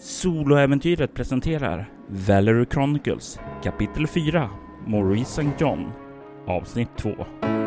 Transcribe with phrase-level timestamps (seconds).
[0.00, 4.50] Soloäventyret presenterar Valerie Chronicles kapitel 4
[4.86, 5.60] Maurice St.
[5.60, 5.92] John
[6.46, 7.57] avsnitt 2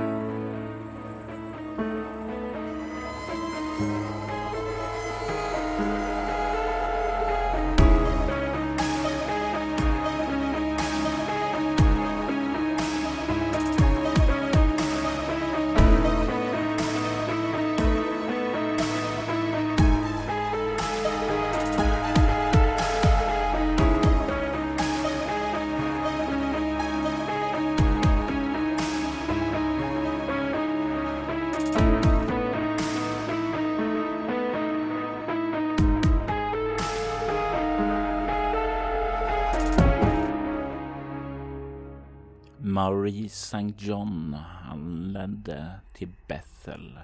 [43.83, 44.35] John
[44.69, 46.99] anlände till Bethel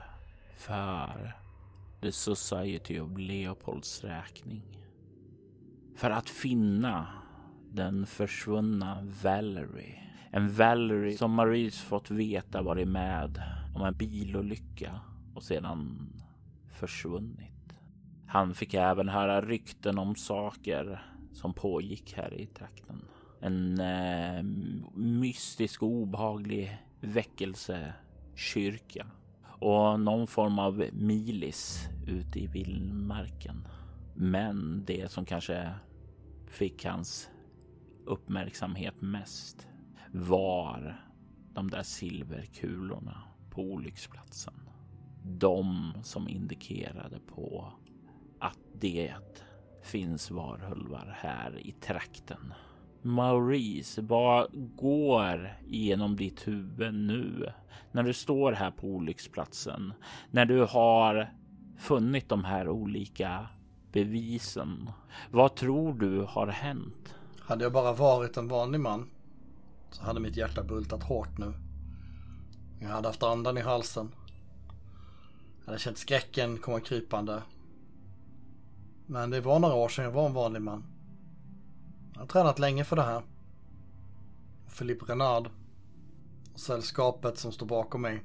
[0.58, 1.34] för
[2.02, 4.64] The Society of Leopolds räkning.
[5.96, 7.08] För att finna
[7.72, 10.04] den försvunna Valerie.
[10.32, 13.44] En Valerie som Maurice fått veta varit med
[13.76, 15.00] om en bilolycka
[15.36, 16.10] och sedan
[16.72, 17.74] försvunnit.
[18.28, 21.02] Han fick även höra rykten om saker
[21.34, 23.02] som pågick här i trakten.
[23.40, 24.44] En eh,
[24.94, 29.08] mystisk och obehaglig väckelsekyrka
[29.60, 33.68] och någon form av milis ute i vildmarken.
[34.16, 35.74] Men det som kanske
[36.48, 37.30] fick hans
[38.06, 39.68] uppmärksamhet mest
[40.12, 41.02] var
[41.54, 44.54] de där silverkulorna på olycksplatsen.
[45.24, 47.74] De som indikerade på
[48.40, 49.14] att det
[49.82, 52.54] finns varulvar här i trakten.
[53.02, 57.52] Maurice, vad går genom ditt huvud nu
[57.92, 59.94] när du står här på olycksplatsen?
[60.32, 61.34] När du har
[61.78, 63.48] funnit de här olika
[63.92, 64.90] bevisen.
[65.32, 67.16] Vad tror du har hänt?
[67.40, 69.10] Hade jag bara varit en vanlig man
[69.92, 71.54] så hade mitt hjärta bultat hårt nu.
[72.80, 74.12] Jag hade haft andan i halsen.
[75.60, 77.42] Jag hade känt skräcken komma krypande.
[79.06, 80.84] Men det var några år sedan jag var en vanlig man.
[82.18, 83.22] Jag har tränat länge för det här.
[84.78, 85.50] Philippe Renard
[86.54, 88.24] och sällskapet som står bakom mig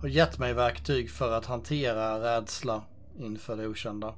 [0.00, 2.82] har gett mig verktyg för att hantera rädsla
[3.18, 4.14] inför det okända.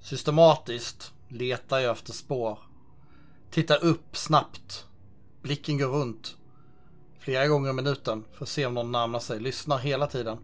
[0.00, 2.58] Systematiskt letar jag efter spår.
[3.50, 4.86] Tittar upp snabbt.
[5.42, 6.36] Blicken går runt.
[7.18, 9.40] Flera gånger i minuten för att se om någon närmar sig.
[9.40, 10.38] Lyssnar hela tiden.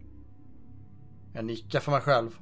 [1.33, 2.39] Jag nickar för mig själv.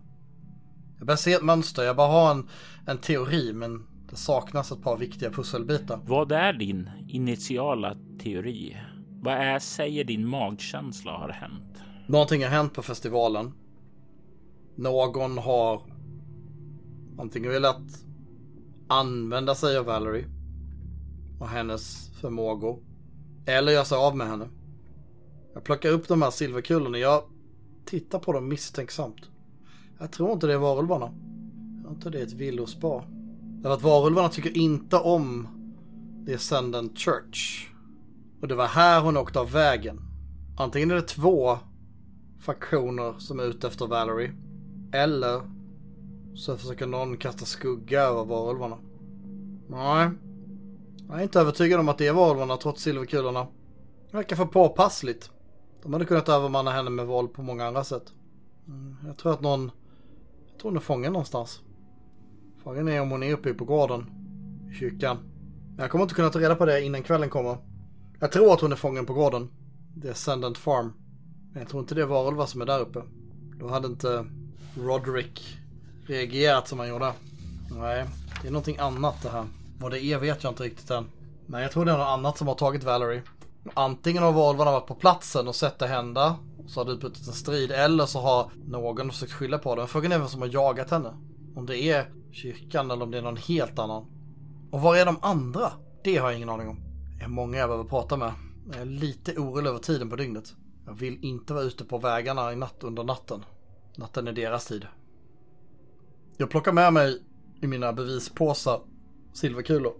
[0.97, 1.83] Jag börjar se ett mönster.
[1.83, 2.49] Jag bara har en,
[2.87, 5.99] en teori men det saknas ett par viktiga pusselbitar.
[6.05, 8.77] Vad är din initiala teori?
[9.21, 11.81] Vad är, säger din magkänsla har hänt?
[12.07, 13.53] Någonting har hänt på festivalen.
[14.75, 15.81] Någon har
[17.17, 18.05] antingen velat
[18.87, 20.25] använda sig av Valerie
[21.39, 22.79] och hennes förmågor.
[23.45, 24.47] Eller göra sig av med henne.
[25.53, 26.97] Jag plockar upp de här silverkulorna.
[26.97, 27.23] Jag
[27.85, 29.29] tittar på dem misstänksamt.
[29.99, 31.13] Jag tror inte det är varulvarna.
[31.75, 33.16] Jag tror inte det är ett villospar.
[33.61, 35.47] Därför att varulvarna tycker inte om
[36.25, 37.69] The Ascendant Church.
[38.41, 40.01] Och det var här hon åkte av vägen.
[40.57, 41.57] Antingen är det två
[42.39, 44.33] faktioner som är ute efter Valerie.
[44.93, 45.41] Eller
[46.35, 48.77] så försöker någon kasta skugga över varulvarna.
[49.67, 50.09] Nej.
[51.07, 53.47] Jag är inte övertygad om att det är varulvarna trots silverkulorna.
[54.11, 55.31] Det verkar för påpassligt.
[55.83, 58.13] De hade kunnat övermanna henne med våld på många andra sätt.
[58.67, 59.71] Mm, jag tror att någon...
[60.51, 61.61] Jag tror hon är fången någonstans.
[62.67, 64.05] Frågan är om hon är uppe på gården.
[64.71, 65.17] I kyrkan.
[65.77, 67.57] Jag kommer inte kunna ta reda på det innan kvällen kommer.
[68.19, 69.49] Jag tror att hon är fången på gården.
[70.01, 70.93] The Ascendant Farm.
[71.51, 73.01] Men jag tror inte det är varulvar som är där uppe.
[73.59, 74.25] Då hade inte
[74.77, 75.57] Roderick
[76.07, 77.13] reagerat som han gjorde.
[77.71, 78.05] Nej,
[78.41, 79.45] det är någonting annat det här.
[79.79, 81.05] Vad det är vet jag inte riktigt än.
[81.45, 83.21] Men jag tror det är något annat som har tagit Valerie.
[83.73, 86.35] Antingen har varulvarna varit på platsen och sett det hända.
[86.57, 87.71] Och så har det utbrutit en strid.
[87.71, 89.87] Eller så har någon försökt skylla på det.
[89.87, 91.13] Frågan är vem som har jagat henne.
[91.55, 92.05] Om det är
[92.37, 94.05] kyrkan eller om det är någon helt annan.
[94.71, 95.71] Och var är de andra?
[96.03, 96.79] Det har jag ingen aning om.
[97.17, 98.33] Det är många jag behöver prata med.
[98.71, 100.55] Jag är lite orolig över tiden på dygnet.
[100.85, 103.45] Jag vill inte vara ute på vägarna i natt under natten.
[103.95, 104.87] Natten är deras tid.
[106.37, 107.21] Jag plockar med mig
[107.61, 108.81] i mina bevispåsar
[109.33, 109.93] silverkulor.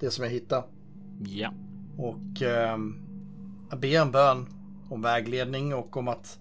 [0.00, 0.64] Det som jag hittar.
[1.20, 1.52] Ja.
[1.98, 2.78] Och eh,
[3.70, 4.46] jag ber en bön
[4.90, 6.38] om vägledning och om att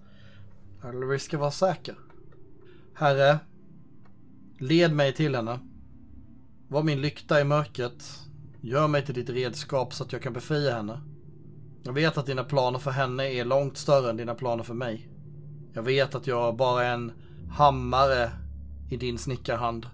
[0.84, 1.96] Valerie ska vara säker.
[2.94, 3.40] Herre,
[4.60, 5.60] led mig till henne.
[6.68, 8.20] Var min lykta i mörkret.
[8.62, 11.02] Gör mig till ditt redskap så att jag kan befria henne.
[11.84, 15.10] Jag vet att dina planer för henne är långt större än dina planer för mig.
[15.74, 17.12] Jag vet att jag bara är en
[17.50, 18.32] hammare
[18.90, 19.88] i din snickarhand.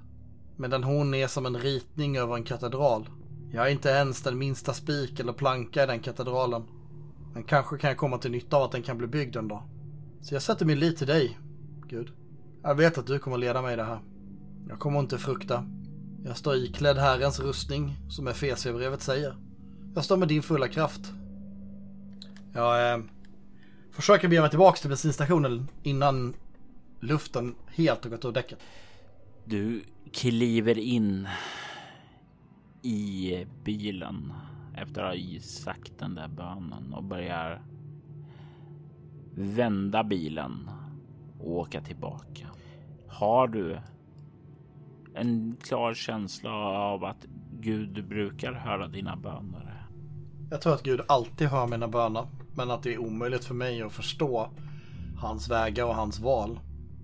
[0.57, 3.09] Medan hon är som en ritning över en katedral.
[3.51, 6.63] Jag är inte ens den minsta spik eller planka i den katedralen.
[7.33, 9.63] Men kanske kan jag komma till nytta av att den kan bli byggd en dag.
[10.21, 11.39] Så jag sätter min lit till dig,
[11.87, 12.11] Gud.
[12.63, 13.99] Jag vet att du kommer leda mig i det här.
[14.67, 15.65] Jag kommer inte frukta.
[16.25, 19.37] Jag står iklädd Herrens rustning, som Efesierbrevet säger.
[19.95, 21.13] Jag står med din fulla kraft.
[22.53, 23.03] Jag eh,
[23.91, 26.33] försöker bege mig tillbaka till bensinstationen innan
[26.99, 28.59] luften helt har gått ur däcket.
[29.45, 29.81] Du
[30.11, 31.27] kliver in
[32.81, 34.33] i bilen
[34.77, 37.61] efter att ha sagt den där bönen och börjar
[39.35, 40.69] vända bilen
[41.39, 42.47] och åka tillbaka.
[43.07, 43.79] Har du
[45.15, 47.25] en klar känsla av att
[47.59, 49.87] Gud brukar höra dina böner?
[50.51, 53.81] Jag tror att Gud alltid hör mina böner, men att det är omöjligt för mig
[53.81, 54.49] att förstå
[55.17, 56.59] hans vägar och hans val.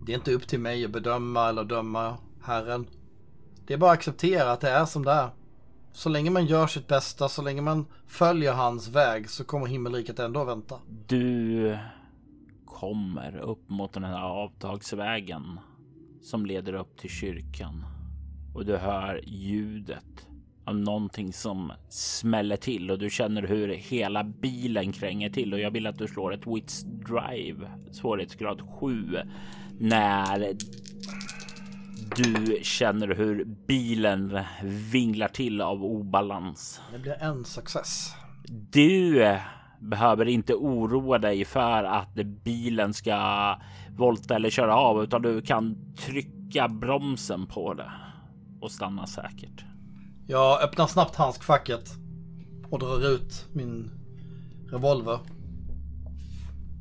[0.06, 2.88] Det är inte upp till mig att bedöma eller döma Herren.
[3.68, 5.30] Det är bara att acceptera att det är som det är.
[5.94, 10.20] Så länge man gör sitt bästa, så länge man följer hans väg så kommer himmelriket
[10.20, 10.76] ändå vänta.
[11.08, 11.78] Du
[12.66, 15.60] kommer upp mot den här avtagsvägen
[16.22, 17.84] som leder upp till kyrkan
[18.60, 20.28] och du hör ljudet
[20.66, 25.72] av någonting som smäller till och du känner hur hela bilen kränger till och jag
[25.72, 29.18] vill att du slår ett Wits Drive svårighetsgrad 7
[29.80, 30.54] när
[32.16, 36.82] du känner hur bilen vinglar till av obalans.
[36.92, 38.14] Det blir en success.
[38.72, 39.38] Du
[39.80, 42.14] behöver inte oroa dig för att
[42.44, 43.56] bilen ska
[43.98, 47.92] volta eller köra av utan du kan trycka bromsen på det
[48.62, 49.66] och stanna säkert.
[50.28, 51.90] Jag öppnar snabbt handskfacket
[52.70, 53.92] och drar ut min
[54.72, 55.20] revolver.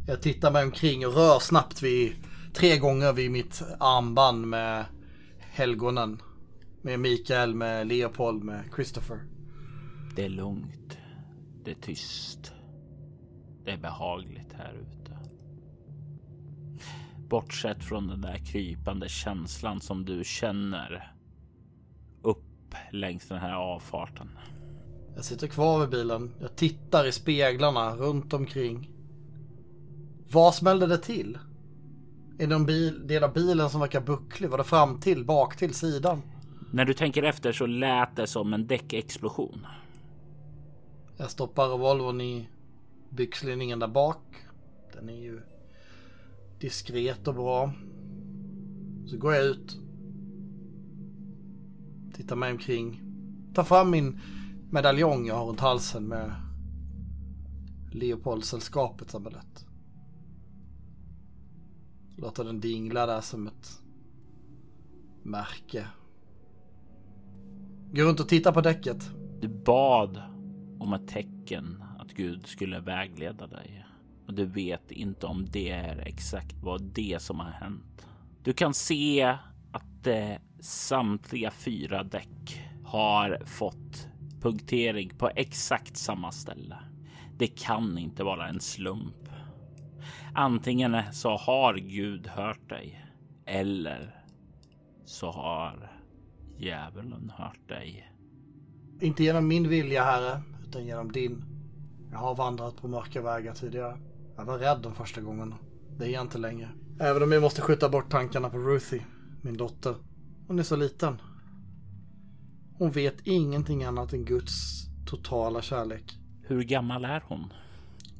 [0.06, 2.12] Jag tittar mig omkring och rör snabbt vid
[2.54, 4.84] tre gånger vid mitt armband med
[5.40, 6.22] helgonen.
[6.82, 9.20] Med Mikael, med Leopold, med Christopher.
[10.16, 10.98] Det är lugnt.
[11.64, 12.52] Det är tyst.
[13.64, 15.18] Det är behagligt här ute.
[17.28, 21.12] Bortsett från den där krypande känslan som du känner
[22.90, 24.28] längs den här avfarten.
[25.14, 26.34] Jag sitter kvar vid bilen.
[26.40, 28.90] Jag tittar i speglarna runt omkring.
[30.30, 31.38] Vad smällde det till?
[32.38, 34.50] Är det någon bil, del av bilen som verkar bucklig?
[34.50, 36.22] Var det fram till, bak till, sidan?
[36.72, 39.66] När du tänker efter så lät det som en däckexplosion.
[41.16, 42.48] Jag stoppar revolvern i
[43.10, 44.22] byxlinningen där bak.
[44.92, 45.40] Den är ju
[46.60, 47.72] diskret och bra.
[49.06, 49.76] Så går jag ut.
[52.18, 53.02] Tittar mig omkring.
[53.54, 54.20] Tar fram min
[54.70, 56.32] medaljong jag har runt halsen med
[57.92, 59.66] Leopoldsällskapets amulett.
[62.16, 63.82] Låter den dingla där som ett
[65.22, 65.86] märke.
[67.92, 69.10] Går runt och tittar på däcket.
[69.40, 70.22] Du bad
[70.78, 73.86] om ett tecken att Gud skulle vägleda dig.
[74.26, 78.06] Och du vet inte om det är exakt vad det som har hänt.
[78.42, 79.38] Du kan se
[79.72, 84.08] att eh, samtliga fyra däck har fått
[84.40, 86.76] punktering på exakt samma ställe.
[87.38, 89.28] Det kan inte vara en slump.
[90.34, 93.04] Antingen så har Gud hört dig
[93.46, 94.14] eller
[95.04, 95.90] så har
[96.58, 98.12] djävulen hört dig.
[99.00, 101.44] Inte genom min vilja, Herre, utan genom din.
[102.12, 103.98] Jag har vandrat på mörka vägar tidigare.
[104.36, 105.56] Jag var rädd de första gångerna.
[105.98, 106.68] Det är jag inte längre.
[107.00, 109.04] Även om jag måste skjuta bort tankarna på Ruthie,
[109.42, 109.94] min dotter.
[110.46, 111.20] Hon är så liten.
[112.78, 116.18] Hon vet ingenting annat än Guds totala kärlek.
[116.42, 117.52] Hur gammal är hon?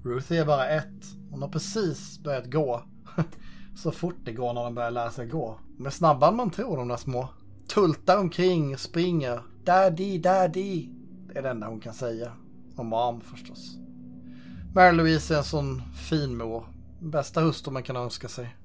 [0.02, 1.04] Ruthie är bara ett.
[1.30, 2.82] Hon har precis börjat gå.
[3.76, 5.58] Så fort det går när de börjar lära sig gå.
[5.76, 7.28] De är snabbare än man tror de där små.
[7.74, 9.42] Tultar omkring, springer.
[9.64, 10.88] Daddy, daddy.
[11.26, 12.32] Det är det enda hon kan säga.
[12.76, 13.76] Och mam förstås.
[14.74, 16.64] Mary Louise är en sån fin mor.
[17.00, 18.56] Bästa hustru man kan önska sig.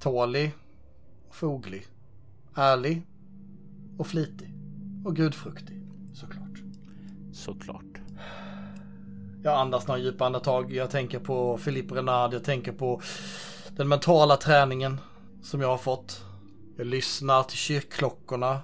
[0.00, 0.52] Tålig
[1.30, 1.86] foglig.
[2.54, 3.06] Ärlig
[3.98, 4.54] och flitig.
[5.04, 5.82] Och gudfruktig,
[6.14, 6.62] såklart.
[7.32, 8.00] Såklart.
[9.42, 10.72] Jag andas några djupa andetag.
[10.72, 12.34] Jag tänker på Philippe Renard.
[12.34, 13.00] Jag tänker på
[13.76, 15.00] den mentala träningen
[15.42, 16.24] som jag har fått.
[16.76, 18.60] Jag lyssnar till kyrkklockorna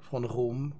[0.00, 0.74] från Rom.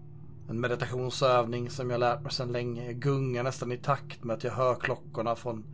[0.49, 2.85] En meditationsövning som jag lärt mig sedan länge.
[2.85, 5.65] Jag gungar nästan i takt med att jag hör klockorna från,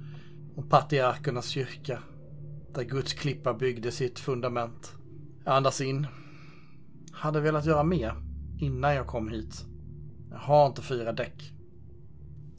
[0.54, 1.98] från patriarkernas kyrka.
[2.74, 4.94] Där Guds klippa byggde sitt fundament.
[5.44, 6.06] Jag andas in.
[7.12, 8.14] Hade velat göra mer
[8.58, 9.64] innan jag kom hit.
[10.30, 11.52] Jag har inte fyra däck.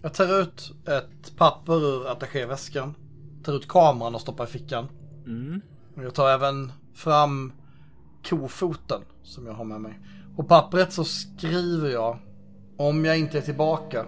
[0.01, 2.95] Jag tar ut ett papper ur attachéväskan.
[3.43, 4.87] Tar ut kameran och stoppar i fickan.
[5.25, 5.61] Mm.
[5.95, 7.53] Och jag tar även fram
[8.23, 9.99] kofoten som jag har med mig.
[10.35, 12.17] På pappret så skriver jag
[12.77, 14.05] om jag inte är tillbaka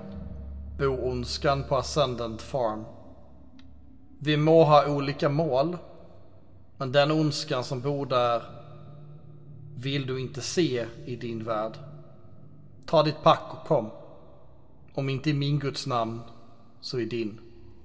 [0.77, 2.85] bor ondskan på Ascendant Farm.
[4.19, 5.77] Vi må ha olika mål,
[6.77, 8.43] men den ondskan som bor där
[9.77, 11.77] vill du inte se i din värld.
[12.85, 13.89] Ta ditt pack och kom.
[14.93, 16.21] Om inte i min Guds namn
[16.81, 17.39] så i din.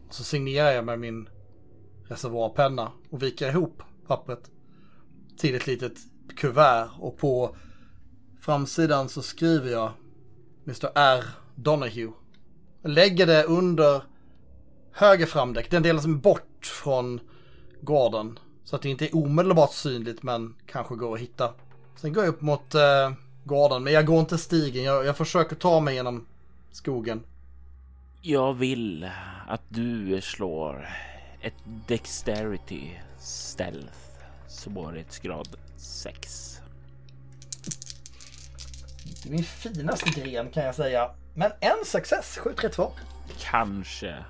[0.08, 1.28] Och så signerar jag med min
[2.08, 4.50] reservoarpenna och viker ihop pappret
[5.38, 5.98] till ett litet
[6.36, 7.56] kuvert och på
[8.40, 9.92] framsidan så skriver jag
[10.66, 12.12] Mr R Donahue.
[12.82, 14.02] Lägger det under
[14.92, 17.20] höger framdäck, den delen som är bort från
[17.80, 18.38] gården.
[18.64, 21.54] Så att det inte är omedelbart synligt men kanske går att hitta.
[21.96, 23.12] Sen går jag upp mot eh,
[23.44, 24.84] gården men jag går inte stigen.
[24.84, 26.26] Jag, jag försöker ta mig genom
[26.70, 27.22] skogen.
[28.22, 29.10] Jag vill
[29.48, 30.88] att du slår
[31.40, 31.54] ett
[31.86, 34.10] Dexterity Stealth
[34.48, 36.60] svårighetsgrad 6.
[39.06, 41.10] Inte min finaste gren kan jag säga.
[41.34, 42.92] Men en success, 732.
[43.38, 44.24] Kanske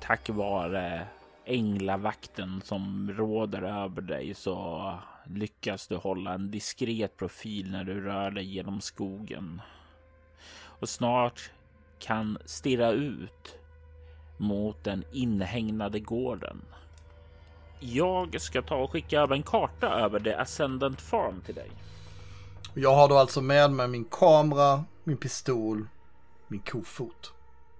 [0.00, 1.06] tack vare
[1.44, 4.94] änglavakten som råder över dig så
[5.34, 9.60] lyckas du hålla en diskret profil när du rör dig genom skogen.
[10.80, 11.50] Och snart
[11.98, 13.58] kan stirra ut
[14.36, 16.62] mot den inhägnade gården.
[17.80, 21.70] Jag ska ta och skicka över en karta över The Ascendant Farm till dig.
[22.74, 25.88] Jag har då alltså med mig min kamera, min pistol,
[26.48, 27.32] min kofot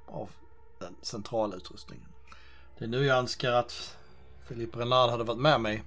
[0.07, 0.31] av
[0.79, 2.09] den centrala utrustningen.
[2.79, 3.97] Det är nu jag önskar att
[4.49, 5.83] Philippe Renard hade varit med mig.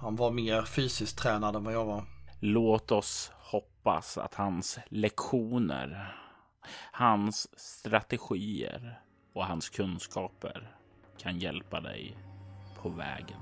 [0.00, 2.04] Han var mer fysiskt tränad än vad jag var.
[2.40, 6.14] Låt oss hoppas att hans lektioner,
[6.92, 9.00] hans strategier
[9.34, 10.70] och hans kunskaper
[11.18, 12.16] kan hjälpa dig
[12.82, 13.40] på vägen.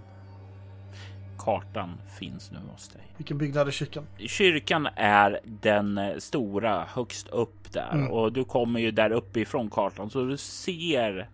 [1.39, 3.03] Kartan finns nu hos dig.
[3.17, 4.07] Vilken byggnad är kyrkan?
[4.19, 8.11] Kyrkan är den stora högst upp där mm.
[8.11, 11.31] och du kommer ju där uppifrån kartan så du ser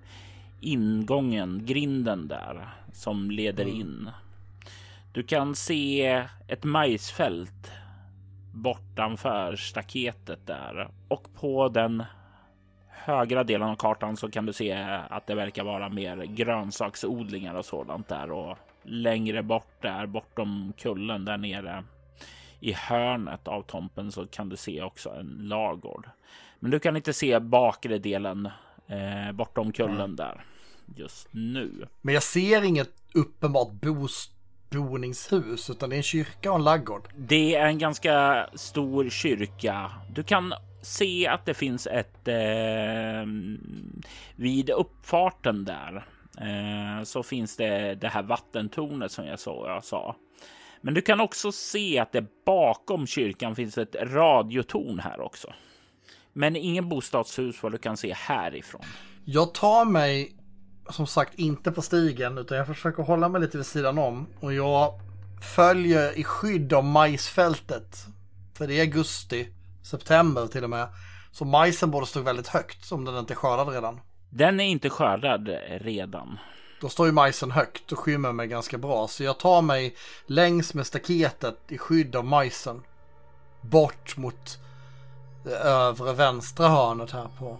[0.61, 3.81] ingången, grinden där som leder mm.
[3.81, 4.11] in.
[5.14, 7.73] Du kan se ett majsfält
[8.52, 12.04] bortanför staketet där och på den
[12.88, 14.73] högra delen av kartan så kan du se
[15.11, 21.25] att det verkar vara mer grönsaksodlingar och sådant där och längre bort där bortom kullen
[21.25, 21.85] där nere
[22.61, 26.09] i hörnet av tompen så kan du se också en lagård.
[26.59, 28.49] Men du kan inte se bakre delen
[28.87, 30.16] eh, bortom kullen mm.
[30.16, 30.44] där
[30.97, 31.87] just nu.
[32.02, 34.34] Men jag ser inget uppenbart bos
[34.78, 37.09] boningshus utan det är en kyrka och en laggård.
[37.16, 39.90] Det är en ganska stor kyrka.
[40.11, 43.26] Du kan se att det finns ett eh,
[44.37, 46.07] vid uppfarten där
[46.40, 50.16] eh, så finns det det här vattentornet som jag, så, jag sa.
[50.81, 55.52] Men du kan också se att det bakom kyrkan finns ett radiotorn här också.
[56.33, 58.83] Men ingen bostadshus vad du kan se härifrån.
[59.25, 60.33] Jag tar mig
[60.88, 64.55] som sagt inte på stigen utan jag försöker hålla mig lite vid sidan om och
[64.55, 65.00] jag
[65.57, 68.07] följer i skydd av majsfältet.
[68.55, 69.49] För det är augusti,
[69.83, 70.88] september till och med.
[71.33, 74.00] Så majsen borde stå väldigt högt om den inte är skördad redan.
[74.31, 75.49] Den är inte skördad
[75.81, 76.38] redan.
[76.81, 79.09] Då står ju majsen högt och skymmer mig ganska bra.
[79.09, 82.83] Så jag tar mig längs med staketet i skydd av majsen.
[83.61, 84.59] Bort mot
[85.45, 87.59] det övre vänstra hörnet här på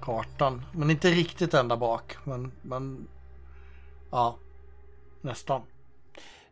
[0.00, 0.64] kartan.
[0.72, 2.16] Men inte riktigt ända bak.
[2.24, 3.08] Men, men
[4.10, 4.38] ja,
[5.20, 5.62] nästan.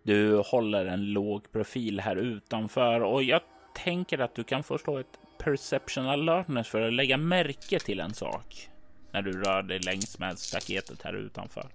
[0.02, 3.40] Du håller en låg profil här utanför och jag
[3.74, 8.70] tänker att du kan förstå ett perception alertness för att lägga märke till en sak
[9.12, 11.66] när du rör dig längs med staketet här utanför.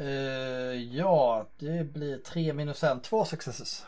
[0.00, 3.86] Uh, ja, det blir 3 minus 1, 2 successes.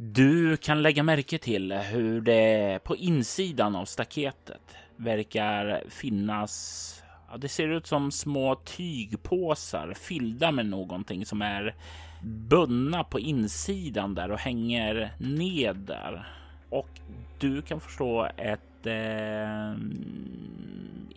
[0.00, 6.94] Du kan lägga märke till hur det på insidan av staketet verkar finnas
[7.30, 11.74] Ja, det ser ut som små tygpåsar fyllda med någonting som är
[12.22, 16.32] bundna på insidan där och hänger ned där.
[16.70, 17.00] Och
[17.38, 19.74] du kan förstå ett eh,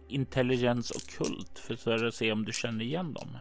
[0.07, 3.37] intelligens och kult för att se om du känner igen dem.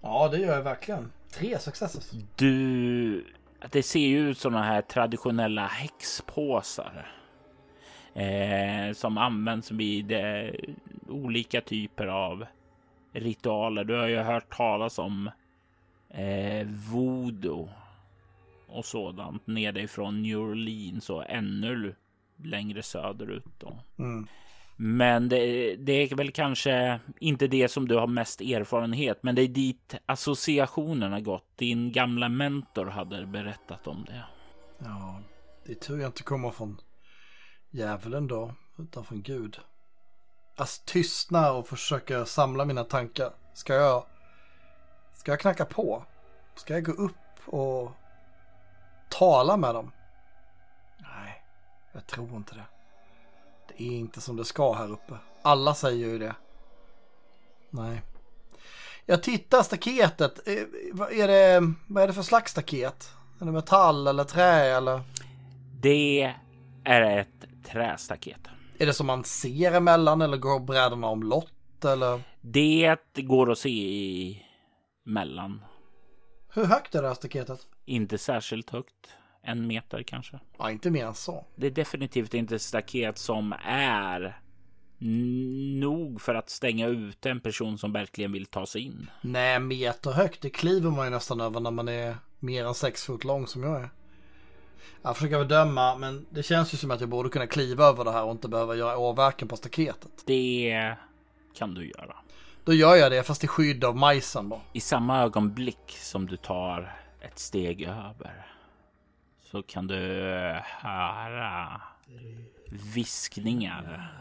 [0.00, 1.12] Ja, det gör jag verkligen.
[1.32, 2.10] Tre successes.
[2.36, 3.24] Du,
[3.70, 7.12] det ser ju ut som de här traditionella häxpåsar.
[8.14, 10.54] Eh, som används vid eh,
[11.08, 12.46] olika typer av
[13.12, 13.84] ritualer.
[13.84, 15.30] Du har ju hört talas om
[16.08, 17.68] eh, voodoo
[18.66, 21.94] och sådant nere ifrån New Orleans och ännu
[22.36, 23.44] längre söderut.
[23.58, 23.78] Då.
[23.98, 24.26] Mm.
[24.76, 29.42] Men det, det, är väl kanske inte det som du har mest erfarenhet, men det
[29.42, 31.56] är dit associationerna gått.
[31.56, 34.24] Din gamla mentor hade berättat om det.
[34.78, 35.20] Ja,
[35.66, 36.80] det är tur jag inte kommer från
[37.70, 39.58] djävulen då, utan från Gud.
[40.56, 43.30] Alltså tystna och försöka samla mina tankar.
[43.54, 44.04] Ska jag,
[45.14, 46.04] ska jag knacka på?
[46.54, 47.92] Ska jag gå upp och
[49.10, 49.92] tala med dem?
[50.98, 51.42] Nej,
[51.92, 52.81] jag tror inte det.
[53.76, 55.14] Det är inte som det ska här uppe.
[55.42, 56.34] Alla säger ju det.
[57.70, 58.02] Nej.
[59.06, 60.48] Jag tittar staketet.
[60.48, 63.12] Eh, är det, vad är det för slags staket?
[63.40, 65.00] Är det metall eller trä eller?
[65.80, 66.34] Det
[66.84, 68.40] är ett trästaket.
[68.78, 72.20] Är det som man ser emellan eller går brädorna omlott eller?
[72.40, 74.42] Det går att se
[75.06, 75.64] emellan.
[76.48, 77.60] Hur högt är det här staketet?
[77.84, 79.16] Inte särskilt högt.
[79.42, 80.38] En meter kanske.
[80.58, 81.44] Ja, inte mer än så.
[81.56, 84.42] Det är definitivt inte ett staket som är
[85.80, 89.10] nog för att stänga ute en person som verkligen vill ta sig in.
[89.20, 93.04] Nej, meter högt, det kliver man ju nästan över när man är mer än sex
[93.04, 93.90] fot lång som jag är.
[95.02, 98.12] Jag försöker bedöma, men det känns ju som att jag borde kunna kliva över det
[98.12, 100.10] här och inte behöva göra åverkan på staketet.
[100.26, 100.96] Det
[101.54, 102.16] kan du göra.
[102.64, 104.60] Då gör jag det, fast i skydd av majsen då.
[104.72, 108.51] I samma ögonblick som du tar ett steg över
[109.52, 111.80] så kan du eh, höra
[112.94, 114.14] viskningar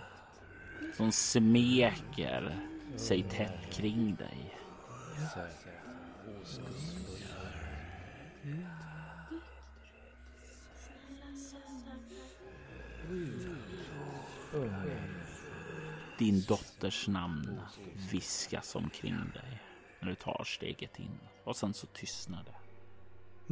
[0.97, 2.55] som smeker
[2.97, 4.57] sig tätt kring dig.
[16.17, 17.61] Din dotters namn
[18.11, 19.61] viskas omkring dig
[20.00, 22.61] när du tar steget in och sen så tystnar det.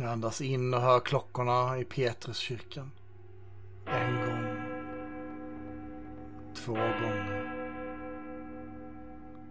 [0.02, 2.92] Jag andas in och hör klockorna i Petruskyrkan.
[3.86, 4.56] En gång.
[6.56, 7.56] Två gånger.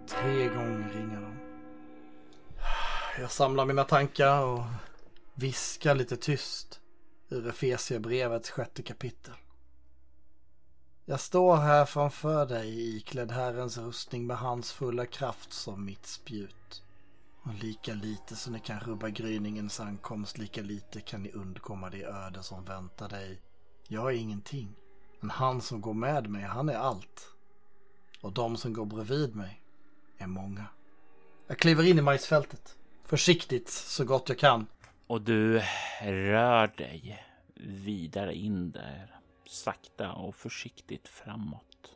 [0.07, 1.39] Tre gånger ringer de.
[3.21, 4.65] Jag samlar mina tankar och
[5.35, 6.81] viskar lite tyst
[7.29, 9.35] ur Efesierbrevets sjätte kapitel.
[11.05, 16.83] Jag står här framför dig iklädd Herrens rustning med hans fulla kraft som mitt spjut.
[17.49, 22.05] Och lika lite som ni kan rubba gryningens ankomst, lika lite kan ni undkomma det
[22.05, 23.41] öde som väntar dig.
[23.89, 24.75] Jag är ingenting,
[25.21, 27.35] men han som går med mig, han är allt.
[28.21, 29.63] Och de som går bredvid mig
[30.19, 30.67] är många.
[31.47, 32.77] Jag kliver in i majsfältet.
[33.05, 34.67] Försiktigt, så gott jag kan.
[35.07, 35.63] Och du
[36.03, 37.25] rör dig
[37.65, 39.21] vidare in där.
[39.49, 41.95] Sakta och försiktigt framåt.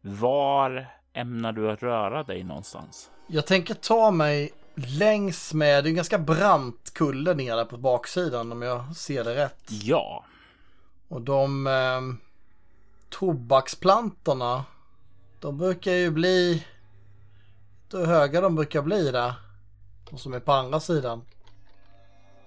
[0.00, 3.10] Var ämnar du att röra dig någonstans?
[3.26, 8.52] Jag tänker ta mig längs med, det är en ganska brant kulle nere på baksidan
[8.52, 9.64] om jag ser det rätt.
[9.68, 10.24] Ja.
[11.08, 12.00] Och de eh,
[13.08, 14.64] tobaksplantorna,
[15.40, 16.66] de brukar ju bli,
[17.92, 19.34] hur höga de brukar bli där.
[20.10, 21.22] De som är på andra sidan.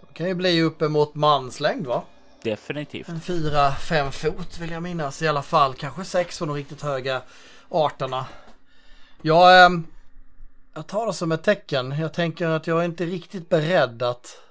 [0.01, 2.03] De kan ju bli uppemot manslängd va?
[2.43, 3.09] Definitivt.
[3.09, 5.73] En fyra, fem fot vill jag minnas i alla fall.
[5.73, 7.21] Kanske sex för de riktigt höga
[7.69, 8.25] arterna.
[9.21, 9.79] Jag, eh,
[10.73, 11.95] jag tar det som ett tecken.
[11.99, 14.41] Jag tänker att jag är inte riktigt beredd att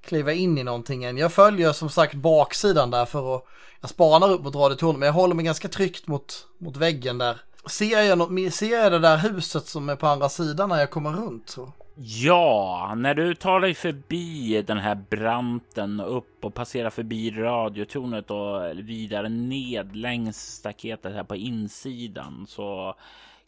[0.00, 1.16] kliva in i någonting än.
[1.16, 3.44] Jag följer som sagt baksidan där för att
[3.80, 7.36] jag spanar upp mot radiotornet men jag håller mig ganska tryggt mot, mot väggen där.
[7.66, 10.90] Ser jag, något, ser jag det där huset som är på andra sidan när jag
[10.90, 11.48] kommer runt?
[11.48, 11.72] Så?
[12.02, 18.62] Ja, när du tar dig förbi den här branten upp och passerar förbi radiotornet och
[18.74, 22.94] vidare ned längs staketet här på insidan så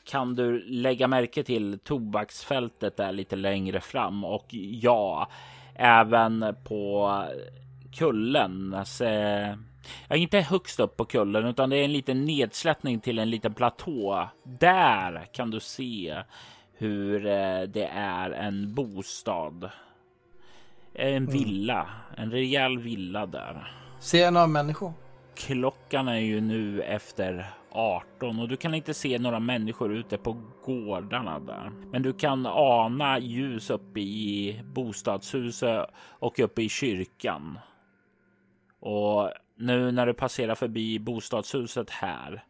[0.04, 5.28] kan du lägga märke till tobaksfältet där lite längre fram och ja,
[5.74, 7.24] även på
[7.92, 8.74] kullen.
[8.74, 9.04] Alltså,
[10.08, 13.54] ja, inte högst upp på kullen, utan det är en liten nedsläppning till en liten
[13.54, 14.28] platå.
[14.44, 16.22] Där kan du se
[16.72, 19.70] hur eh, det är en bostad.
[20.94, 21.32] En mm.
[21.32, 23.72] villa, en rejäl villa där.
[24.00, 24.92] Ser jag några människor?
[25.46, 30.36] Klockan är ju nu efter 18 och du kan inte se några människor ute på
[30.64, 31.70] gårdarna där.
[31.90, 37.58] Men du kan ana ljus uppe i bostadshuset och uppe i kyrkan.
[38.80, 42.44] Och nu när du passerar förbi bostadshuset här,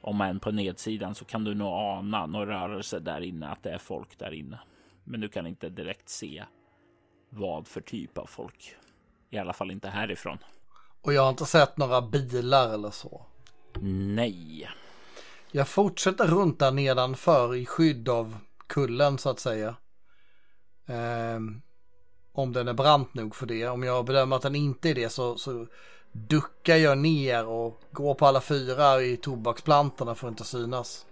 [0.00, 3.70] om än på nedsidan, så kan du nog ana några rörelser där inne, att det
[3.70, 4.58] är folk där inne.
[5.04, 6.44] Men du kan inte direkt se
[7.28, 8.76] vad för typ av folk.
[9.30, 10.38] I alla fall inte härifrån.
[11.02, 13.26] Och jag har inte sett några bilar eller så.
[13.80, 14.68] Nej.
[15.50, 18.36] Jag fortsätter runt där nedanför i skydd av
[18.66, 19.76] kullen så att säga.
[20.86, 21.62] Um,
[22.32, 23.68] om den är brant nog för det.
[23.68, 25.66] Om jag bedömer att den inte är det så, så
[26.12, 31.06] duckar jag ner och går på alla fyra i tobaksplantorna för att inte synas.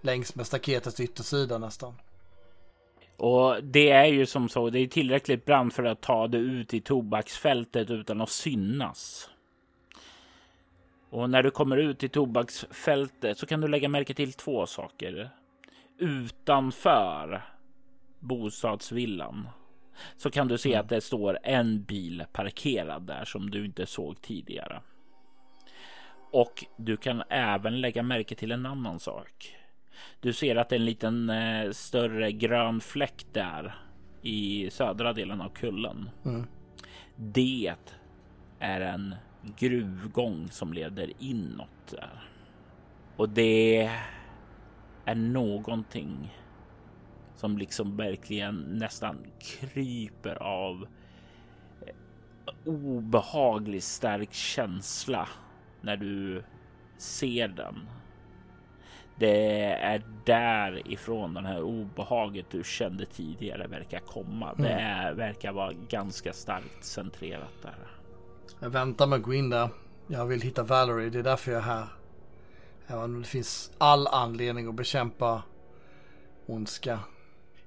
[0.00, 1.94] Längs med staketets yttersida nästan.
[3.16, 6.74] Och det är ju som så, det är tillräckligt brant för att ta det ut
[6.74, 9.30] i tobaksfältet utan att synas.
[11.10, 15.30] Och när du kommer ut i tobaksfältet så kan du lägga märke till två saker.
[15.98, 17.42] Utanför
[18.20, 19.48] bostadsvillan
[20.16, 20.80] så kan du se mm.
[20.80, 24.80] att det står en bil parkerad där som du inte såg tidigare.
[26.32, 29.56] Och du kan även lägga märke till en annan sak.
[30.20, 33.74] Du ser att det är en liten eh, större grön fläck där
[34.22, 36.10] i södra delen av kullen.
[36.24, 36.46] Mm.
[37.16, 37.74] Det
[38.58, 39.14] är en
[39.58, 42.28] gruvgång som leder inåt där.
[43.16, 43.90] Och det
[45.04, 46.36] är någonting
[47.34, 50.86] som liksom verkligen nästan kryper av
[51.86, 51.94] eh,
[52.64, 55.28] obehaglig stark känsla
[55.80, 56.44] när du
[56.96, 57.88] ser den.
[59.18, 64.50] Det är därifrån den här obehaget du kände tidigare verkar komma.
[64.50, 64.62] Mm.
[64.62, 67.74] Det är, verkar vara ganska starkt centrerat där.
[68.60, 69.68] Jag väntar med att gå in där.
[70.06, 71.86] Jag vill hitta Valerie, det är därför jag är här.
[72.86, 75.42] Även det finns all anledning att bekämpa
[76.46, 77.00] ondska.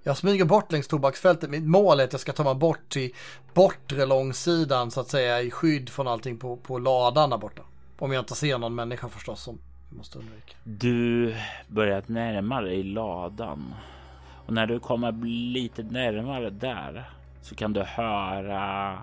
[0.04, 1.50] Jag smyger bort längs tobaksfältet.
[1.50, 3.16] Mitt mål är att jag ska ta mig bort till
[3.54, 7.62] bortre långsidan så att säga i skydd från allting på, på ladan där borta.
[8.00, 10.56] Om jag inte ser någon människa förstås som vi måste undvika.
[10.64, 11.36] Du
[11.68, 13.74] börjar närma dig ladan.
[14.46, 17.10] Och när du kommer lite närmare där
[17.42, 18.98] så kan du höra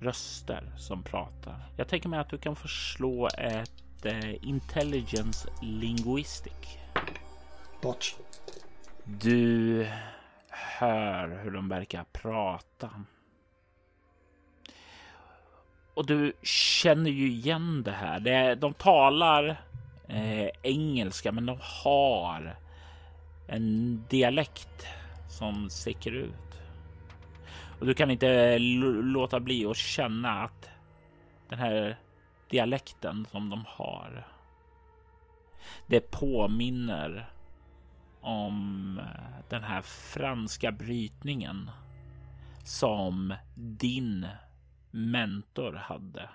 [0.00, 1.54] röster som pratar.
[1.76, 6.78] Jag tänker mig att du kan förslå ett eh, intelligence linguistic.
[7.82, 8.14] Botch.
[9.04, 9.86] Du
[10.48, 12.90] hör hur de verkar prata.
[15.94, 18.20] Och du känner ju igen det här.
[18.20, 19.60] Det, de talar
[20.10, 22.56] eh, engelska, men de har
[23.46, 24.86] en dialekt
[25.28, 26.60] som sticker ut.
[27.80, 30.70] Och du kan inte låta bli att känna att
[31.48, 31.98] den här
[32.50, 34.26] dialekten som de har.
[35.86, 37.30] Det påminner
[38.20, 41.70] om eh, den här franska brytningen
[42.64, 44.26] som din
[44.90, 46.28] mentor hade.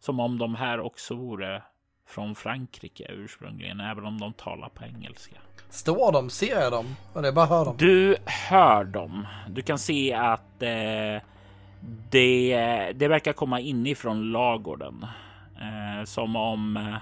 [0.00, 1.62] Som om de här också vore
[2.10, 5.36] från Frankrike ursprungligen, även om de talar på engelska.
[5.70, 6.30] Står de?
[6.30, 6.96] Ser jag dem?
[7.16, 7.74] Eller bara hör dem?
[7.78, 9.26] Du hör dem.
[9.48, 11.22] Du kan se att eh,
[12.10, 15.06] det, det verkar komma inifrån lagården.
[15.60, 16.96] Eh, som om eh,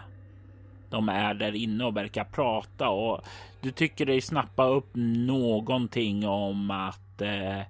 [0.91, 3.21] de är där inne och verkar prata och
[3.61, 4.91] du tycker dig snappa upp
[5.27, 7.61] någonting om att eh,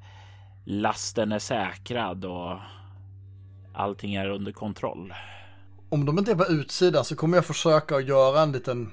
[0.65, 2.59] lasten är säkrad och
[3.75, 5.15] allting är under kontroll.
[5.91, 8.93] Om de inte är på utsidan så kommer jag försöka att göra en liten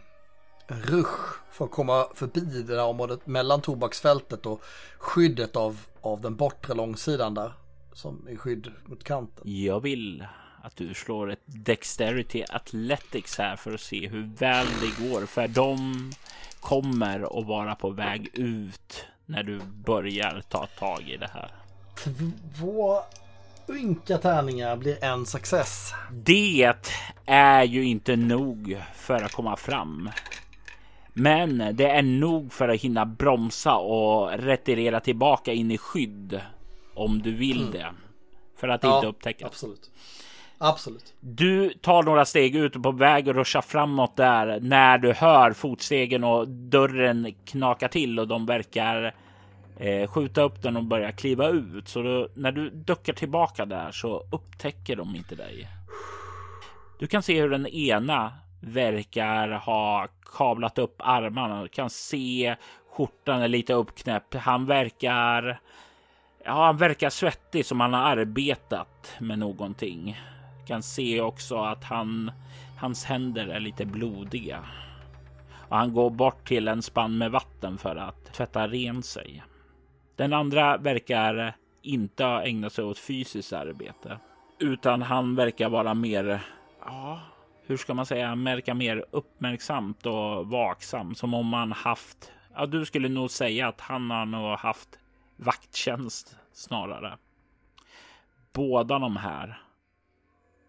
[0.68, 4.62] rush för att komma förbi det där området mellan tobaksfältet och
[4.98, 7.54] skyddet av, av den bortre långsidan där
[7.94, 9.44] som är skydd mot kanten.
[9.44, 10.26] Jag vill
[10.64, 15.48] att du slår ett Dexterity Athletics här för att se hur väl det går för
[15.48, 16.12] de
[16.60, 21.52] kommer att vara på väg ut när du börjar ta tag i det här.
[22.58, 23.02] Två
[23.74, 25.94] ynka tärningar blir en success.
[26.12, 26.74] Det
[27.26, 30.10] är ju inte nog för att komma fram.
[31.14, 36.42] Men det är nog för att hinna bromsa och retirera tillbaka in i skydd
[36.94, 37.72] om du vill mm.
[37.72, 37.88] det.
[38.60, 39.46] För att ja, inte upptäcka.
[39.46, 39.92] Absolut.
[40.58, 41.14] Absolut.
[41.20, 46.24] Du tar några steg ut på väg och ruschar framåt där när du hör fotstegen
[46.24, 49.16] och dörren knaka till och de verkar
[49.78, 51.88] eh, skjuta upp den och börja kliva ut.
[51.88, 55.68] Så då, när du duckar tillbaka där så upptäcker de inte dig.
[57.00, 60.08] Du kan se hur den ena verkar ha
[60.38, 61.62] kavlat upp armarna.
[61.62, 62.56] Du kan se
[62.90, 64.34] skjortan är lite uppknäppt.
[64.34, 65.60] Han verkar
[66.48, 70.22] Ja, han verkar svettig som han har arbetat med någonting.
[70.60, 72.32] Du Kan se också att han,
[72.78, 74.66] hans händer är lite blodiga.
[75.70, 79.44] Och han går bort till en spann med vatten för att tvätta ren sig.
[80.16, 84.20] Den andra verkar inte ha ägnat sig åt fysiskt arbete,
[84.60, 86.42] utan han verkar vara mer,
[86.86, 87.20] ja,
[87.66, 92.86] hur ska man säga, märka mer uppmärksamt och vaksam som om han haft, ja, du
[92.86, 95.00] skulle nog säga att han har nog haft
[95.36, 97.18] vakttjänst snarare.
[98.54, 99.62] Båda de här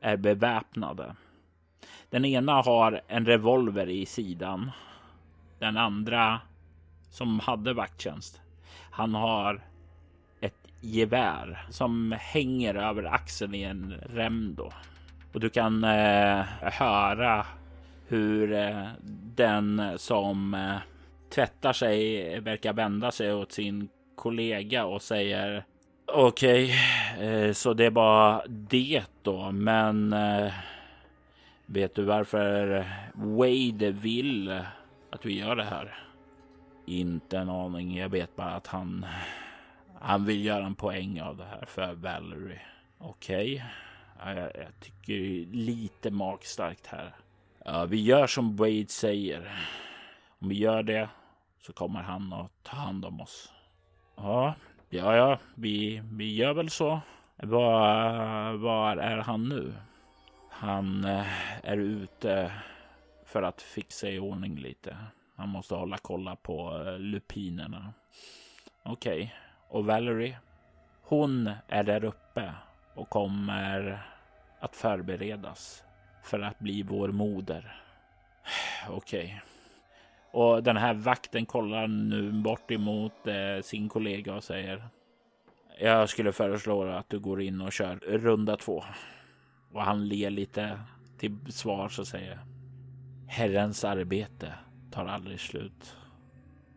[0.01, 1.17] är beväpnade.
[2.11, 4.71] Den ena har en revolver i sidan.
[5.59, 6.41] Den andra
[7.11, 8.41] som hade vakttjänst.
[8.97, 9.61] Han har
[10.41, 14.73] ett gevär som hänger över axeln i en rem då.
[15.33, 17.47] och du kan eh, höra
[18.09, 18.87] hur eh,
[19.37, 20.77] den som eh,
[21.35, 25.65] tvättar sig verkar vända sig åt sin kollega och säger
[26.07, 26.75] okej,
[27.15, 30.53] okay, eh, så det är bara det då, men eh,
[31.67, 34.61] vet du varför Wade vill
[35.11, 36.06] att vi gör det här?
[36.87, 37.97] Inte en aning.
[37.97, 39.07] Jag vet bara att han
[40.01, 42.61] han vill göra en poäng av det här för Valerie.
[42.99, 43.65] Okej,
[44.17, 44.35] okay.
[44.35, 47.13] jag, jag, tycker lite magstarkt här.
[47.65, 49.69] Ja, vi gör som Wade säger.
[50.39, 51.09] Om vi gör det
[51.61, 53.53] så kommer han att ta hand om oss.
[54.17, 54.55] Ja,
[54.89, 57.01] ja, ja, vi, vi gör väl så.
[57.37, 59.75] Var, var är han nu?
[60.51, 61.27] Han eh,
[61.63, 62.53] är ute
[63.25, 64.97] för att fixa i ordning lite.
[65.37, 67.93] Han måste hålla kolla på eh, lupinerna.
[68.83, 69.29] Okej, okay.
[69.69, 70.39] och Valerie?
[71.03, 72.55] Hon är där uppe
[72.95, 74.07] och kommer
[74.61, 75.85] att förberedas
[76.23, 77.83] för att bli vår moder.
[78.89, 79.25] Okej.
[79.25, 79.41] Okay.
[80.31, 84.89] Och den här vakten kollar nu bort emot eh, sin kollega och säger.
[85.79, 88.85] Jag skulle föreslå att du går in och kör runda två.
[89.73, 90.81] Och han ler lite
[91.19, 92.41] till svar och säger.
[93.29, 94.55] Herrens arbete
[94.97, 95.97] tar aldrig slut.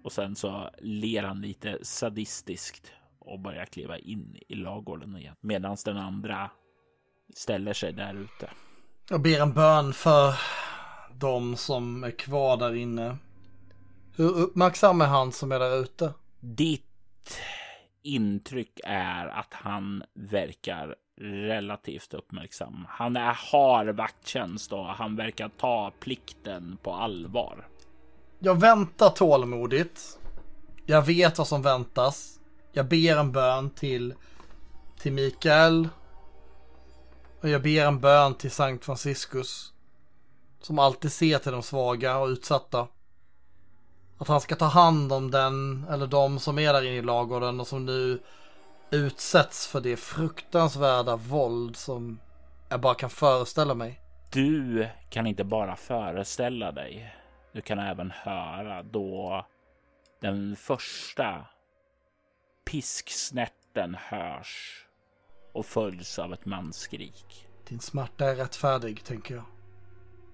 [0.03, 5.35] Och sen så ler han lite sadistiskt och börjar kliva in i lagården igen.
[5.41, 6.51] Medan den andra
[7.35, 8.49] ställer sig där ute.
[9.09, 10.33] Jag ber en bön för
[11.13, 13.17] de som är kvar där inne.
[14.15, 16.13] Hur uppmärksam är han som är där ute?
[16.39, 17.39] Ditt
[18.03, 22.85] intryck är att han verkar relativt uppmärksam.
[22.89, 27.67] Han är, har vakttjänst och han verkar ta plikten på allvar.
[28.41, 30.19] Jag väntar tålmodigt.
[30.85, 32.39] Jag vet vad som väntas.
[32.71, 34.13] Jag ber en bön till,
[34.99, 35.89] till Mikael.
[37.41, 39.73] Och jag ber en bön till Sankt Franciscus.
[40.61, 42.87] Som alltid ser till de svaga och utsatta.
[44.17, 47.59] Att han ska ta hand om den eller de som är där inne i lagården
[47.59, 48.19] och som nu
[48.91, 52.19] utsätts för det fruktansvärda våld som
[52.69, 54.01] jag bara kan föreställa mig.
[54.31, 57.18] Du kan inte bara föreställa dig.
[57.51, 59.45] Du kan även höra då
[60.21, 61.45] den första
[62.65, 64.85] pisksnärten hörs
[65.53, 67.47] och följs av ett manskrik.
[67.67, 69.45] Din smärta är rättfärdig, tänker jag.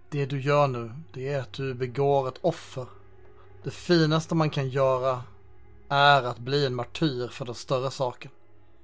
[0.09, 2.87] Det du gör nu, det är att du begår ett offer.
[3.63, 5.23] Det finaste man kan göra
[5.89, 8.31] är att bli en martyr för den större saken.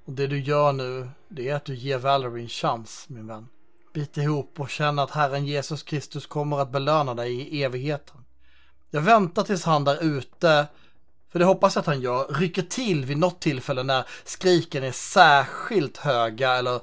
[0.04, 3.48] Och det du gör nu, det är att du ger Valerie en chans, min vän.
[3.92, 8.16] Bit ihop och känn att Herren Jesus Kristus kommer att belöna dig i evigheten.
[8.90, 10.66] Jag väntar tills han där ute,
[11.32, 14.92] för det hoppas jag att han gör, rycker till vid något tillfälle när skriken är
[14.92, 16.80] särskilt höga eller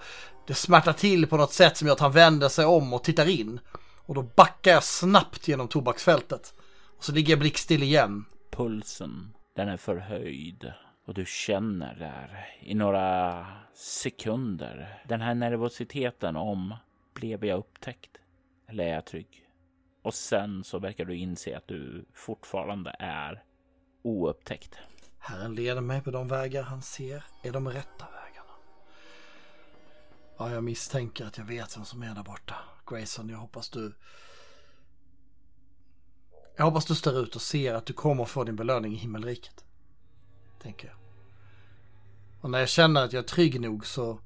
[0.48, 3.30] det smärtar till på något sätt som gör att han vänder sig om och tittar
[3.30, 3.60] in.
[4.06, 6.54] Och då backar jag snabbt genom tobaksfältet.
[6.98, 8.26] Och så ligger jag blickstill igen.
[8.52, 10.74] Pulsen, den är förhöjd.
[11.08, 13.46] Och du känner där i några
[13.76, 16.76] sekunder den här nervositeten om
[17.20, 18.18] blev jag upptäckt?
[18.68, 19.50] Eller är jag trygg?
[20.02, 23.44] Och sen så verkar du inse att du fortfarande är
[24.02, 24.76] oupptäckt.
[25.18, 28.54] Herren leder mig på de vägar han ser är de rätta vägarna.
[30.38, 32.56] Ja, jag misstänker att jag vet vem som är där borta.
[32.88, 33.94] Grayson, jag hoppas du...
[36.58, 39.66] Jag hoppas du står ut och ser att du kommer få din belöning i himmelriket.
[40.62, 40.98] Tänker jag.
[42.42, 44.20] Och när jag känner att jag är trygg nog så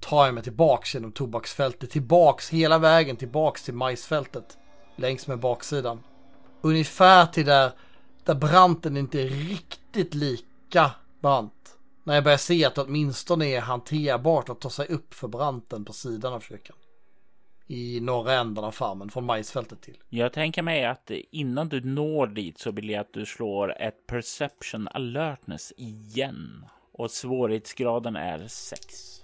[0.00, 1.90] tar jag mig tillbaks genom tobaksfältet.
[1.90, 4.58] Tillbaks hela vägen tillbaks till majsfältet
[4.96, 6.00] längs med baksidan.
[6.60, 7.72] Ungefär till där,
[8.24, 11.78] där branten inte är riktigt lika brant.
[12.04, 15.84] När jag börjar se att det åtminstone är hanterbart att ta sig upp för branten
[15.84, 16.76] på sidan av kyrkan.
[17.66, 19.96] I norra änden av farmen, från majsfältet till.
[20.08, 24.06] Jag tänker mig att innan du når dit så vill jag att du slår ett
[24.06, 26.64] perception alertness igen.
[26.92, 29.22] Och svårighetsgraden är 6.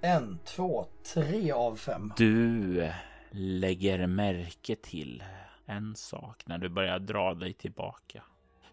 [0.00, 2.12] En, två, tre av fem.
[2.16, 2.90] Du
[3.30, 5.24] lägger märke till
[5.66, 8.22] en sak när du börjar dra dig tillbaka.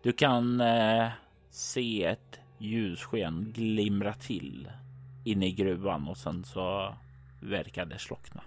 [0.02, 1.10] Du kan eh,
[1.50, 4.71] se ett ljussken glimra till
[5.24, 6.95] inne i gruvan och sen så
[7.41, 8.43] verkar det slockna.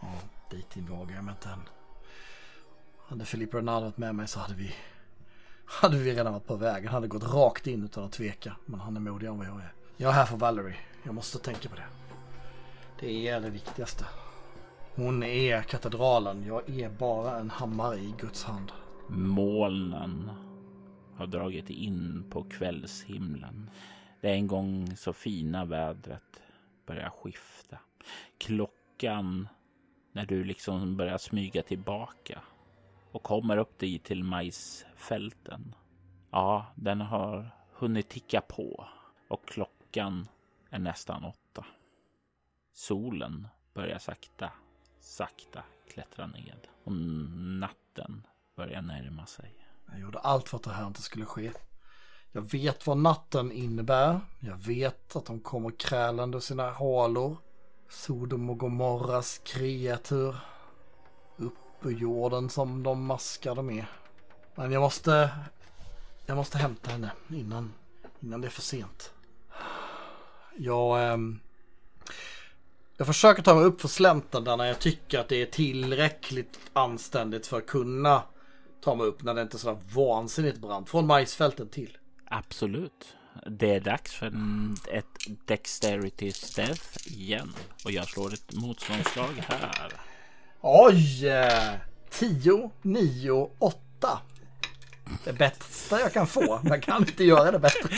[0.00, 0.12] Ja,
[0.50, 1.62] dit vågar jag mig inte än.
[3.08, 4.74] Hade Filippo Ronaldo varit med mig så hade vi
[5.66, 6.88] hade vi redan varit på vägen.
[6.88, 8.56] Han hade gått rakt in utan att tveka.
[8.66, 9.72] Men han är modigare än vad jag är.
[9.98, 10.76] Jag är här för Valerie.
[11.02, 11.86] Jag måste tänka på det.
[13.00, 14.04] Det är det viktigaste.
[14.94, 16.46] Hon är katedralen.
[16.46, 18.72] Jag är bara en hammare i Guds hand.
[19.08, 20.30] Molnen
[21.16, 23.70] har dragit in på kvällshimlen.
[24.20, 26.42] det en gång så fina vädret
[26.86, 27.78] börjar skifta.
[28.38, 29.48] Klockan
[30.12, 32.40] när du liksom börjar smyga tillbaka
[33.12, 35.74] och kommer upp dit till majsfälten.
[36.30, 38.86] Ja, den har hunnit ticka på
[39.28, 40.28] och klockan Klockan
[40.70, 41.66] är nästan åtta.
[42.72, 44.50] Solen börjar sakta,
[45.00, 49.54] sakta klättra ned och natten börjar närma sig.
[49.90, 51.52] Jag gjorde allt för att det här inte skulle ske.
[52.32, 54.20] Jag vet vad natten innebär.
[54.40, 57.36] Jag vet att de kommer krälande sina halor.
[57.88, 60.36] Sodom och Gomorras kreatur.
[61.36, 63.84] Upp ur jorden som de maskade med.
[64.54, 65.30] Men jag måste...
[66.26, 67.72] Jag måste hämta henne innan,
[68.20, 69.12] innan det är för sent.
[70.56, 71.12] Jag...
[71.12, 71.18] Eh,
[72.98, 76.60] jag försöker ta mig upp för slänten där när jag tycker att det är tillräckligt
[76.72, 78.22] anständigt för att kunna
[78.84, 80.90] ta mig upp när det inte är så vansinnigt brant.
[80.90, 81.98] Från majsfälten till.
[82.26, 83.16] Absolut.
[83.46, 84.32] Det är dags för
[84.92, 85.06] ett
[85.46, 87.52] Dexterity Stealth igen.
[87.84, 89.92] Och jag slår ett motståndslag här.
[90.60, 91.24] Oj!
[92.10, 94.18] 10, 9, 8.
[95.24, 96.60] Det bästa jag kan få.
[96.64, 97.88] Man kan inte göra det bättre.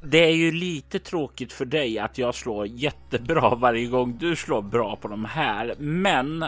[0.00, 4.62] Det är ju lite tråkigt för dig att jag slår jättebra varje gång du slår
[4.62, 5.74] bra på de här.
[5.78, 6.44] Men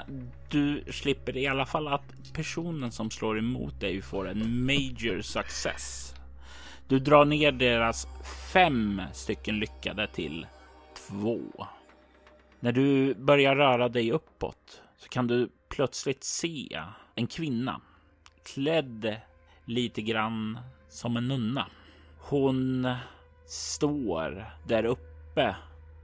[0.50, 6.14] du slipper i alla fall att personen som slår emot dig får en major success.
[6.88, 8.06] Du drar ner deras
[8.52, 10.46] fem stycken lyckade till
[11.08, 11.40] två.
[12.60, 16.80] När du börjar röra dig uppåt så kan du plötsligt se
[17.14, 17.80] en kvinna
[18.44, 19.16] klädd
[19.64, 20.58] lite grann
[20.88, 21.66] som en nunna.
[22.18, 22.88] Hon
[23.50, 25.56] står där uppe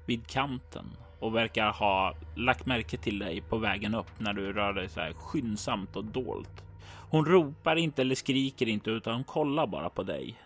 [0.07, 4.73] vid kanten och verkar ha lagt märke till dig på vägen upp när du rör
[4.73, 6.65] dig så här skyndsamt och dolt.
[7.11, 10.37] Hon ropar inte eller skriker inte utan kollar bara på dig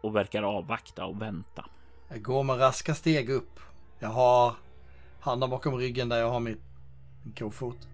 [0.00, 1.66] och verkar avvakta och vänta.
[2.08, 3.60] Jag går med raska steg upp.
[3.98, 4.54] Jag har
[5.20, 6.60] handen bakom ryggen där jag har min
[7.38, 7.88] kofot.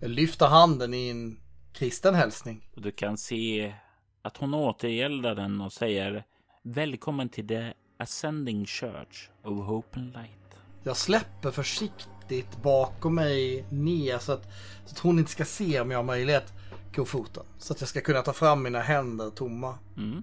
[0.00, 1.40] Jag lyfter handen i en
[1.72, 2.68] kristen hälsning.
[2.74, 3.74] Och du kan se
[4.22, 6.24] att hon återgäldar den och säger
[6.62, 10.58] Välkommen till The Ascending Church of Hope and Light.
[10.82, 14.42] Jag släpper försiktigt bakom mig ner så att,
[14.86, 16.52] så att hon inte ska se om jag har möjlighet
[16.94, 17.42] kofoten.
[17.58, 19.78] Så att jag ska kunna ta fram mina händer tomma.
[19.96, 20.22] Mm.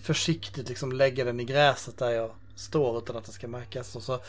[0.00, 3.96] Försiktigt liksom lägga den i gräset där jag står utan att det ska märkas.
[3.96, 4.20] Och så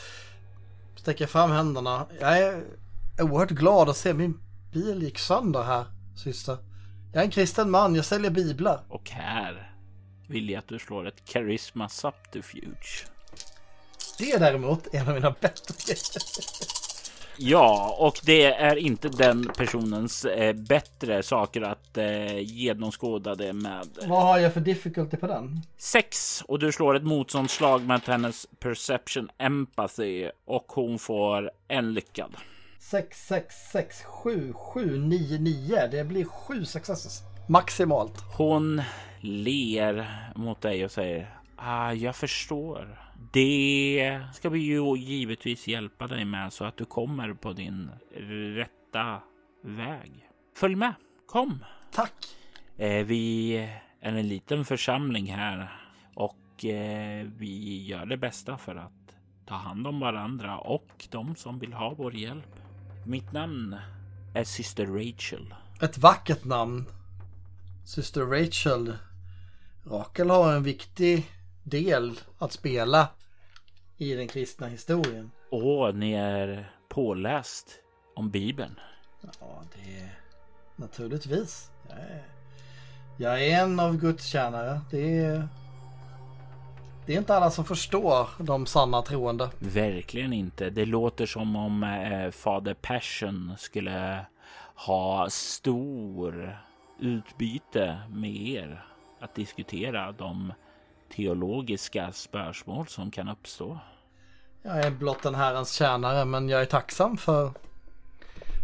[0.96, 2.06] sträcker jag fram händerna.
[2.20, 2.64] Jag är
[3.20, 4.40] oerhört glad att se min
[4.72, 5.84] bil gick sönder här,
[6.16, 6.56] syster.
[7.12, 8.84] Jag är en kristen man, jag säljer biblar.
[8.88, 9.71] Och här
[10.26, 13.06] vill jag att du slår ett Charisma Subterfuge.
[14.18, 15.74] Det är däremot en av mina bättre
[17.36, 23.88] Ja, och det är inte den personens eh, bättre saker att eh, genomskåda det med.
[24.06, 25.60] Vad har jag för difficulty på den?
[25.76, 32.36] Sex och du slår ett motståndslag med hennes perception empathy och hon får en lyckad.
[32.78, 35.86] 6, 6, 6, 7, 7, 9, 9.
[35.90, 37.22] Det blir sju successes.
[37.48, 38.14] Maximalt.
[38.36, 38.82] Hon
[39.22, 42.98] ler mot dig och säger ah, jag förstår.
[43.32, 47.90] Det ska vi ju givetvis hjälpa dig med så att du kommer på din
[48.56, 49.22] rätta
[49.62, 50.28] väg.
[50.56, 50.94] Följ med,
[51.26, 51.64] kom.
[51.92, 52.14] Tack.
[52.76, 53.56] Eh, vi
[54.00, 55.72] är en liten församling här
[56.14, 58.92] och eh, vi gör det bästa för att
[59.46, 62.60] ta hand om varandra och de som vill ha vår hjälp.
[63.06, 63.76] Mitt namn
[64.34, 65.54] är Syster Rachel.
[65.82, 66.86] Ett vackert namn.
[67.84, 68.92] Syster Rachel.
[69.84, 71.26] Rakel har en viktig
[71.62, 73.08] del att spela
[73.98, 75.30] i den kristna historien.
[75.50, 77.70] Och ni är påläst
[78.16, 78.80] om Bibeln.
[79.40, 80.10] Ja, det är
[80.76, 81.70] naturligtvis.
[81.88, 82.22] Jag är,
[83.16, 84.80] jag är en av Guds tjänare.
[84.90, 85.48] Det är,
[87.06, 89.50] det är inte alla som förstår de sanna troende.
[89.58, 90.70] Verkligen inte.
[90.70, 94.26] Det låter som om eh, Fader Passion skulle
[94.74, 96.58] ha stor
[97.00, 98.91] utbyte med er
[99.22, 100.52] att diskutera de
[101.16, 103.78] teologiska spörsmål som kan uppstå.
[104.62, 107.52] Jag är blott en Herrens tjänare men jag är tacksam för,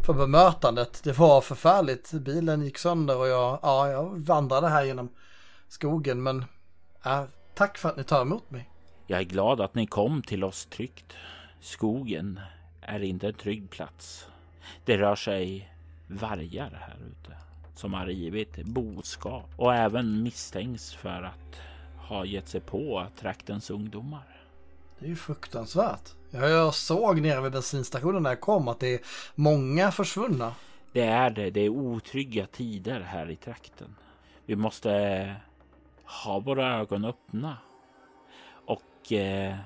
[0.06, 1.00] för bemötandet.
[1.04, 2.12] Det var förfärligt.
[2.12, 5.08] Bilen gick sönder och jag, ja, jag vandrade här genom
[5.68, 6.44] skogen men
[7.04, 7.22] äh,
[7.54, 8.70] tack för att ni tar emot mig.
[9.06, 11.12] Jag är glad att ni kom till oss tryggt.
[11.60, 12.40] Skogen
[12.80, 14.26] är inte en trygg plats.
[14.84, 15.72] Det rör sig
[16.06, 17.47] vargar här ute
[17.78, 21.60] som har rivit boskap och även misstänks för att
[22.08, 24.40] ha gett sig på traktens ungdomar.
[24.98, 26.12] Det är ju fruktansvärt.
[26.30, 29.00] Jag såg nere vid bensinstationen när jag kom att det är
[29.34, 30.54] många försvunna.
[30.92, 31.50] Det är det.
[31.50, 33.94] Det är otrygga tider här i trakten.
[34.46, 35.34] Vi måste
[36.24, 37.56] ha våra ögon öppna.
[38.66, 39.56] och eh,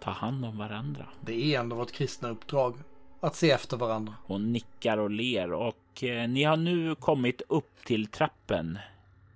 [0.00, 1.06] ta hand om varandra.
[1.20, 2.74] Det är ändå vårt kristna uppdrag
[3.22, 4.14] att se efter varandra.
[4.24, 8.78] Hon nickar och ler och eh, ni har nu kommit upp till trappen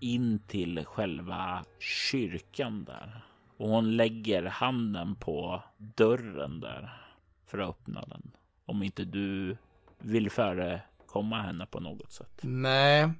[0.00, 3.24] in till själva kyrkan där.
[3.56, 7.02] Och hon lägger handen på dörren där
[7.46, 8.30] för att öppna den.
[8.64, 9.56] Om inte du
[9.98, 12.40] vill förekomma henne på något sätt.
[12.42, 13.10] Nej,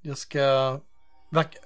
[0.00, 0.80] jag ska...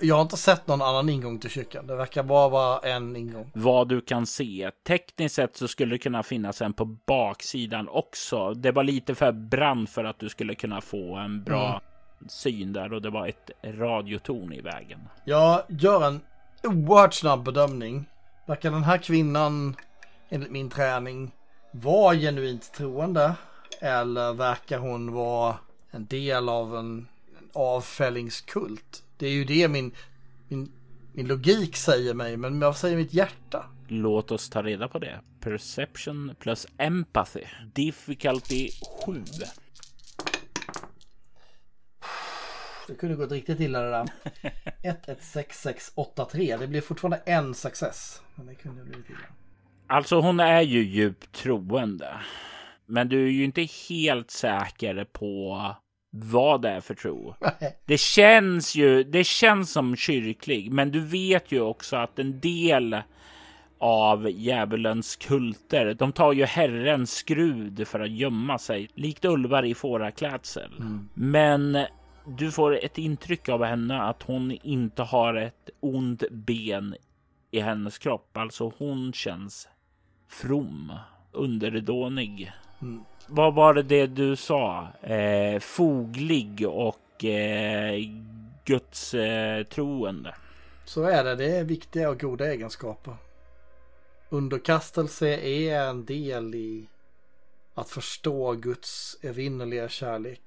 [0.01, 1.87] Jag har inte sett någon annan ingång till kyrkan.
[1.87, 3.51] Det verkar bara vara en ingång.
[3.55, 4.71] Vad du kan se.
[4.87, 8.55] Tekniskt sett så skulle det kunna finnas en på baksidan också.
[8.55, 11.81] Det var lite för brant för att du skulle kunna få en bra mm.
[12.29, 15.01] syn där och det var ett radiotorn i vägen.
[15.25, 16.21] Jag gör en
[16.63, 18.05] oerhört snabb bedömning.
[18.47, 19.77] Verkar den här kvinnan,
[20.29, 21.31] enligt min träning,
[21.71, 23.35] vara genuint troende?
[23.81, 25.57] Eller verkar hon vara
[25.91, 27.09] en del av en
[27.55, 29.03] avfällingskult?
[29.19, 29.93] Det är ju det min,
[30.49, 30.73] min,
[31.13, 33.67] min logik säger mig, men vad säger mitt hjärta?
[33.89, 35.21] Låt oss ta reda på det.
[35.41, 37.45] Perception plus empathy.
[37.75, 38.71] Difficulty
[39.07, 39.25] 7.
[42.89, 44.07] Det kunde gått riktigt illa det där.
[44.83, 46.57] 116683.
[46.57, 48.23] Det blir fortfarande en success.
[48.35, 49.19] Men det kunde blivit illa.
[49.87, 52.17] Alltså hon är ju djupt troende.
[52.87, 55.61] Men du är ju inte helt säker på
[56.25, 57.35] vad det är för tro.
[57.87, 62.97] Det känns ju, det känns som kyrklig, men du vet ju också att en del
[63.79, 69.75] av djävulens kulter, de tar ju Herrens skrud för att gömma sig, likt ulvar i
[69.75, 70.73] fåraklädsel.
[70.79, 71.09] Mm.
[71.15, 71.79] Men
[72.27, 76.95] du får ett intryck av henne att hon inte har ett ont ben
[77.51, 78.37] i hennes kropp.
[78.37, 79.69] Alltså hon känns
[80.29, 80.93] from,
[81.33, 82.53] underdånig.
[83.27, 84.89] Vad var det, det du sa?
[85.03, 88.01] Eh, foglig och eh,
[88.65, 90.29] gudstroende.
[90.29, 90.35] eh.
[90.85, 91.35] Så är det.
[91.35, 93.17] Det är viktiga och goda egenskaper.
[94.29, 96.87] Underkastelse är en del i
[97.75, 100.43] att förstå Guds evinnerliga kärlek.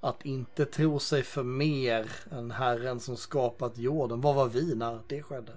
[0.00, 4.20] Att inte tro sig för mer än Herren som skapat jorden.
[4.20, 5.52] Vad var vi när det skedde?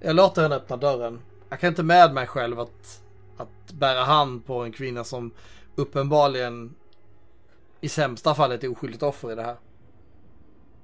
[0.00, 1.20] Jag låter henne öppna dörren.
[1.48, 3.02] Jag kan inte med mig själv att
[3.38, 5.30] att bära hand på en kvinna som
[5.74, 6.74] uppenbarligen
[7.80, 9.56] i sämsta fall är ett oskyldigt offer i det här.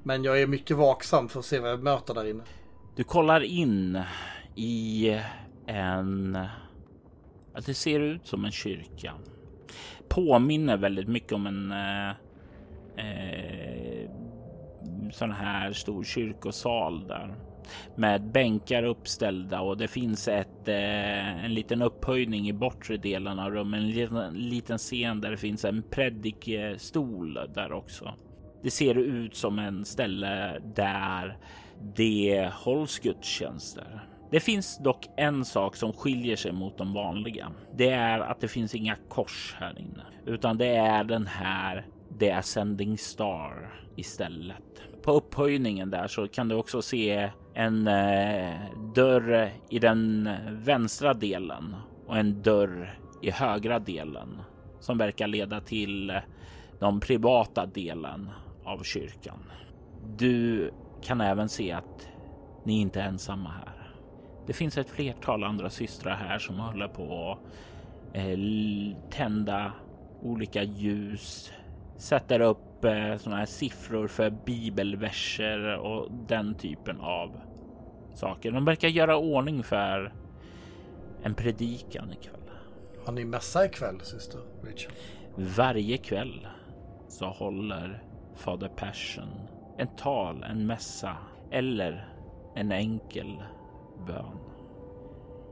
[0.02, 2.42] Men jag är mycket vaksam för att se vad jag möter där inne.
[2.96, 4.02] Du kollar in
[4.54, 5.20] i
[5.66, 6.38] en...
[7.54, 9.14] Att det ser ut som en kyrka.
[10.08, 12.10] Påminner väldigt mycket om en eh,
[12.96, 14.10] eh,
[15.12, 17.34] sån här stor kyrkosal där
[17.96, 23.50] med bänkar uppställda och det finns ett, eh, en liten upphöjning i bortre delen av
[23.50, 23.80] rummet.
[23.80, 28.14] En liten, liten scen där det finns en predikstol där också.
[28.62, 31.38] Det ser ut som en ställe där
[31.96, 34.08] det hålls gudstjänster.
[34.30, 37.52] Det finns dock en sak som skiljer sig mot de vanliga.
[37.76, 41.86] Det är att det finns inga kors här inne, utan det är den här
[42.20, 44.82] The Ascending Star istället.
[45.02, 48.54] På upphöjningen där så kan du också se en eh,
[48.94, 51.76] dörr i den vänstra delen
[52.06, 54.40] och en dörr i högra delen
[54.80, 56.20] som verkar leda till
[56.78, 58.30] den privata delen
[58.64, 59.38] av kyrkan.
[60.16, 60.70] Du
[61.02, 62.08] kan även se att
[62.64, 63.92] ni inte är ensamma här.
[64.46, 68.38] Det finns ett flertal andra systrar här som håller på att eh,
[69.10, 69.72] tända
[70.22, 71.52] olika ljus,
[71.96, 77.40] sätter upp eh, sådana här siffror för bibelverser och den typen av
[78.14, 78.50] saker.
[78.50, 80.12] De verkar göra ordning för
[81.22, 82.50] en predikan ikväll.
[83.04, 84.92] Har ni mässa ikväll, syster Richard?
[85.36, 86.46] Varje kväll
[87.08, 88.02] så håller
[88.34, 89.28] fader Persson
[89.78, 91.16] en tal, en mässa
[91.50, 92.08] eller
[92.54, 93.42] en enkel
[94.06, 94.38] bön.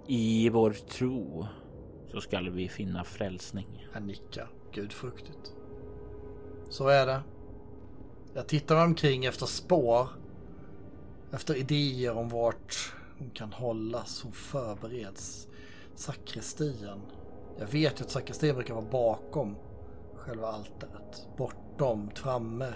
[0.06, 1.46] I vår tro
[2.06, 3.86] så skall vi finna frälsning.
[3.92, 5.54] Han nickar gudfruktigt.
[6.72, 7.20] Så är det.
[8.34, 10.08] Jag tittar omkring efter spår
[11.32, 14.22] efter idéer om vart hon kan hållas.
[14.22, 15.48] Hon förbereds.
[15.94, 17.00] Sakristian.
[17.58, 19.56] Jag vet ju att sakristian brukar vara bakom
[20.16, 21.28] själva altaret.
[21.36, 22.72] Bortom, framme.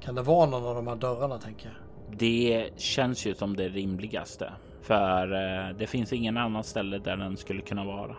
[0.00, 2.18] Kan det vara någon av de här dörrarna tänker jag?
[2.18, 4.52] Det känns ju som det rimligaste.
[4.82, 8.16] För eh, det finns ingen annan ställe där den skulle kunna vara.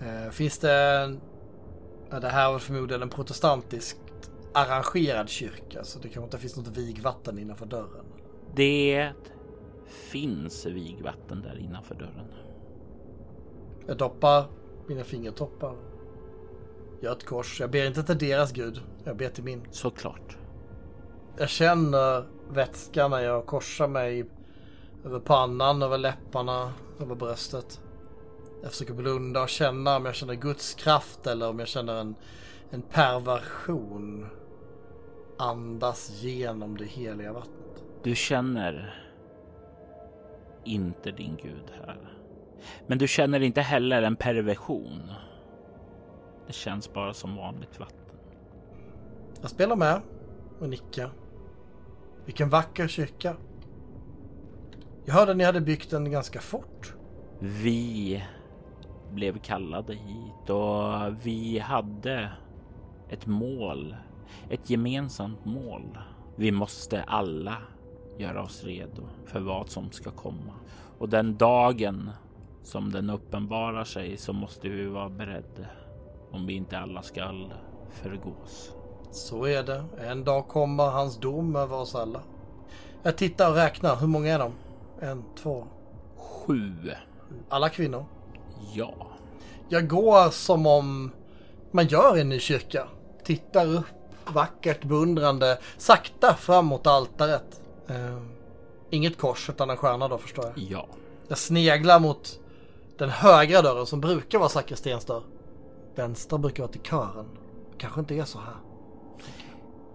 [0.00, 1.16] Eh, finns det...
[2.10, 4.03] Ja, det här var förmodligen en protestantiskt
[4.54, 5.84] arrangerad kyrka.
[5.84, 8.04] Så det kanske inte finns något vigvatten innanför dörren.
[8.54, 9.12] Det
[9.86, 12.32] finns vigvatten där innanför dörren.
[13.86, 14.44] Jag doppar
[14.88, 15.76] mina fingertoppar.
[17.00, 17.60] Gör ett kors.
[17.60, 18.80] Jag ber inte till deras gud.
[19.04, 19.62] Jag ber till min.
[19.70, 20.36] Såklart.
[21.38, 24.26] Jag känner vätskan när jag korsar mig
[25.04, 27.80] Över pannan, över läpparna, över bröstet.
[28.62, 32.14] Jag försöker blunda och känna om jag känner Guds kraft eller om jag känner en,
[32.70, 34.26] en perversion
[35.38, 37.84] andas genom det heliga vattnet.
[38.02, 39.04] Du känner
[40.64, 42.12] inte din gud här.
[42.86, 45.02] Men du känner inte heller en perversion.
[46.46, 48.16] Det känns bara som vanligt vatten.
[49.40, 50.00] Jag spelar med
[50.60, 51.10] och nickar.
[52.24, 53.36] Vilken vacker kyrka.
[55.04, 56.94] Jag hörde att ni hade byggt den ganska fort.
[57.38, 58.22] Vi
[59.12, 62.30] blev kallade hit och vi hade
[63.08, 63.96] ett mål,
[64.50, 65.98] ett gemensamt mål.
[66.36, 67.56] Vi måste alla
[68.18, 70.52] göra oss redo för vad som ska komma
[70.98, 72.10] och den dagen
[72.62, 75.66] som den uppenbarar sig så måste vi vara beredda
[76.30, 77.54] om vi inte alla skall
[77.90, 78.72] förgås.
[79.10, 79.84] Så är det.
[79.98, 82.20] En dag kommer hans dom över oss alla.
[83.02, 83.96] Jag tittar och räknar.
[83.96, 84.52] Hur många är de?
[85.00, 85.66] En, två.
[86.16, 86.72] Sju.
[87.48, 88.04] Alla kvinnor?
[88.74, 88.94] Ja.
[89.68, 91.10] Jag går som om
[91.70, 92.88] man gör en ny kyrka.
[93.24, 97.60] Tittar upp, vackert beundrande, sakta fram mot altaret.
[97.90, 98.22] Uh,
[98.90, 100.58] inget kors utan en stjärna då förstår jag.
[100.58, 100.86] Ja.
[101.28, 102.40] Jag sneglar mot
[102.98, 105.22] den högra dörren som brukar vara sakristens dörr.
[105.94, 107.26] Vänster brukar vara till kören.
[107.78, 108.56] Kanske inte är så här.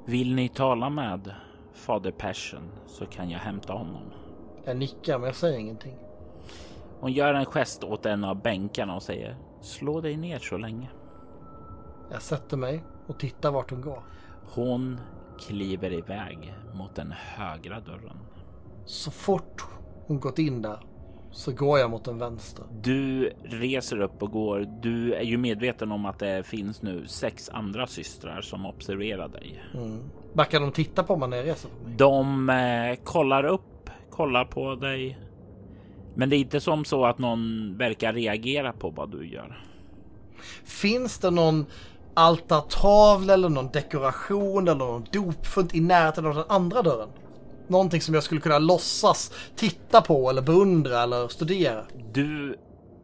[0.06, 1.34] Vill ni tala med
[1.74, 4.04] fader Persson så kan jag hämta honom.
[4.66, 5.96] Jag nickar men jag säger ingenting.
[7.00, 10.90] Hon gör en gest åt en av bänkarna och säger slå dig ner så länge.
[12.12, 14.04] Jag sätter mig och tittar vart hon går.
[14.54, 15.00] Hon
[15.40, 18.18] kliver iväg mot den högra dörren.
[18.86, 19.66] Så fort
[20.08, 20.80] hon gått in där
[21.32, 22.66] så går jag mot den vänster.
[22.82, 24.68] Du reser upp och går.
[24.82, 29.64] Du är ju medveten om att det finns nu sex andra systrar som observerar dig.
[29.74, 30.00] Mm.
[30.34, 31.98] Backar de titta på mig när jag reser på mig?
[31.98, 35.20] De eh, kollar upp, kollar på dig.
[36.16, 39.64] Men det är inte som så att någon verkar reagera på vad du gör.
[40.64, 41.66] Finns det någon
[42.14, 47.10] altartavla eller någon dekoration eller någon dopfunt i närheten av den andra dörren?
[47.68, 51.84] Någonting som jag skulle kunna låtsas titta på eller beundra eller studera.
[52.14, 52.56] Du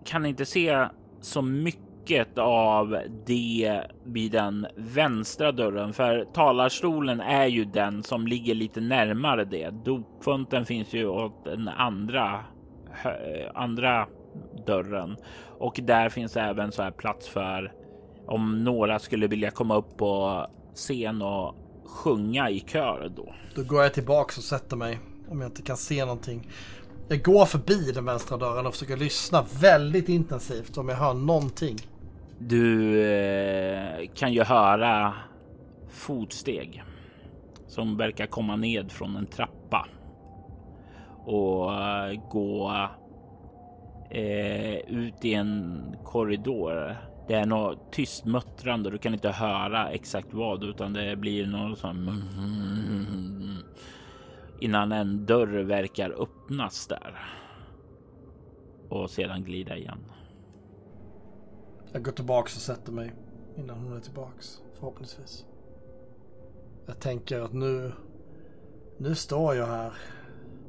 [0.06, 0.88] kan inte se
[1.22, 8.56] så mycket av det vid den vänstra dörren, för talarstolen är ju den som ligger
[8.56, 9.70] lite närmare det.
[9.70, 12.40] Dopfunten finns ju åt den andra,
[13.54, 14.08] andra
[14.66, 15.18] dörren
[15.60, 17.74] och där finns även så här plats för
[18.28, 20.46] om några skulle vilja komma upp på
[20.76, 21.56] scen och
[21.86, 23.34] sjunga i kör då.
[23.56, 25.00] Då går jag tillbaks och sätter mig
[25.30, 26.50] om jag inte kan se någonting.
[27.08, 31.78] Jag går förbi den vänstra dörren och försöker lyssna väldigt intensivt om jag hör någonting.
[32.40, 35.14] Du eh, kan ju höra
[35.90, 36.84] fotsteg
[37.68, 39.88] som verkar komma ned från en trappa
[41.26, 42.72] och eh, gå
[44.10, 46.98] eh, ut i en korridor
[47.28, 48.90] det är något tyst muttrande.
[48.90, 52.10] Du kan inte höra exakt vad utan det blir något sånt.
[54.60, 57.20] Innan en dörr verkar öppnas där.
[58.90, 60.00] Och sedan glida igen.
[61.92, 63.14] Jag går tillbaks och sätter mig
[63.58, 65.46] innan hon är tillbaks förhoppningsvis.
[66.86, 67.92] Jag tänker att nu,
[68.98, 69.94] nu står jag här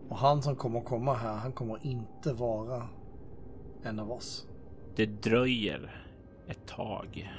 [0.09, 2.88] och han som kommer komma här, han kommer inte vara
[3.82, 4.46] en av oss.
[4.96, 6.05] Det dröjer
[6.49, 7.32] ett tag.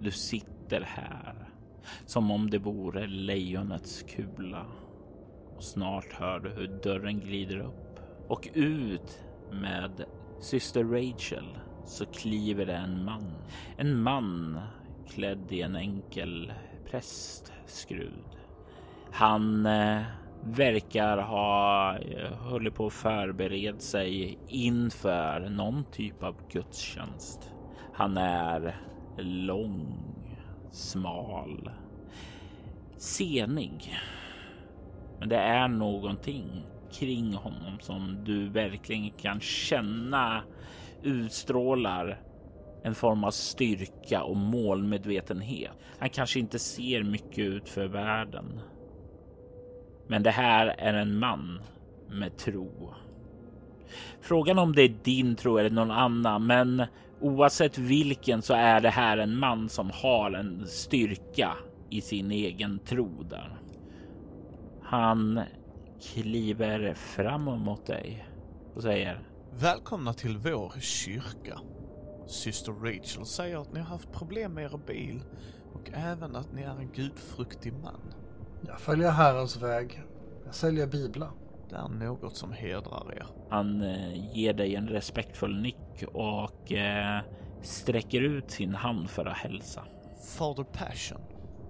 [0.00, 1.34] Du sitter här
[2.06, 4.66] som om det vore lejonets kula.
[5.56, 10.04] Och snart hör du hur dörren glider upp och ut med
[10.40, 13.34] syster Rachel så kliver det en man.
[13.76, 14.60] En man
[15.08, 16.52] klädd i en enkel
[16.90, 18.24] prästskrud.
[19.12, 20.02] Han eh,
[20.44, 27.52] verkar ha eh, hållit på att förbereda sig inför någon typ av gudstjänst.
[27.98, 28.76] Han är
[29.16, 29.96] lång,
[30.70, 31.70] smal,
[32.96, 33.94] senig.
[35.18, 40.42] Men det är någonting kring honom som du verkligen kan känna
[41.02, 42.20] utstrålar
[42.82, 45.72] en form av styrka och målmedvetenhet.
[45.98, 48.60] Han kanske inte ser mycket ut för världen.
[50.06, 51.60] Men det här är en man
[52.08, 52.94] med tro.
[54.20, 56.84] Frågan om det är din tro eller någon annan, men
[57.20, 61.52] Oavsett vilken så är det här en man som har en styrka
[61.90, 63.58] i sin egen tro där.
[64.82, 65.40] Han
[66.00, 68.28] kliver fram mot dig
[68.74, 69.20] och säger
[69.60, 71.60] Välkomna till vår kyrka.
[72.26, 75.22] Syster Rachel säger att ni har haft problem med er bil
[75.72, 78.14] och även att ni är en gudfruktig man.
[78.66, 80.02] Jag följer Herrens väg.
[80.44, 81.30] Jag säljer biblar.
[81.68, 83.26] Det är något som hedrar er.
[83.50, 87.20] Han eh, ger dig en respektfull nick och eh,
[87.62, 89.84] sträcker ut sin hand för att hälsa.
[90.38, 91.20] Father Passion.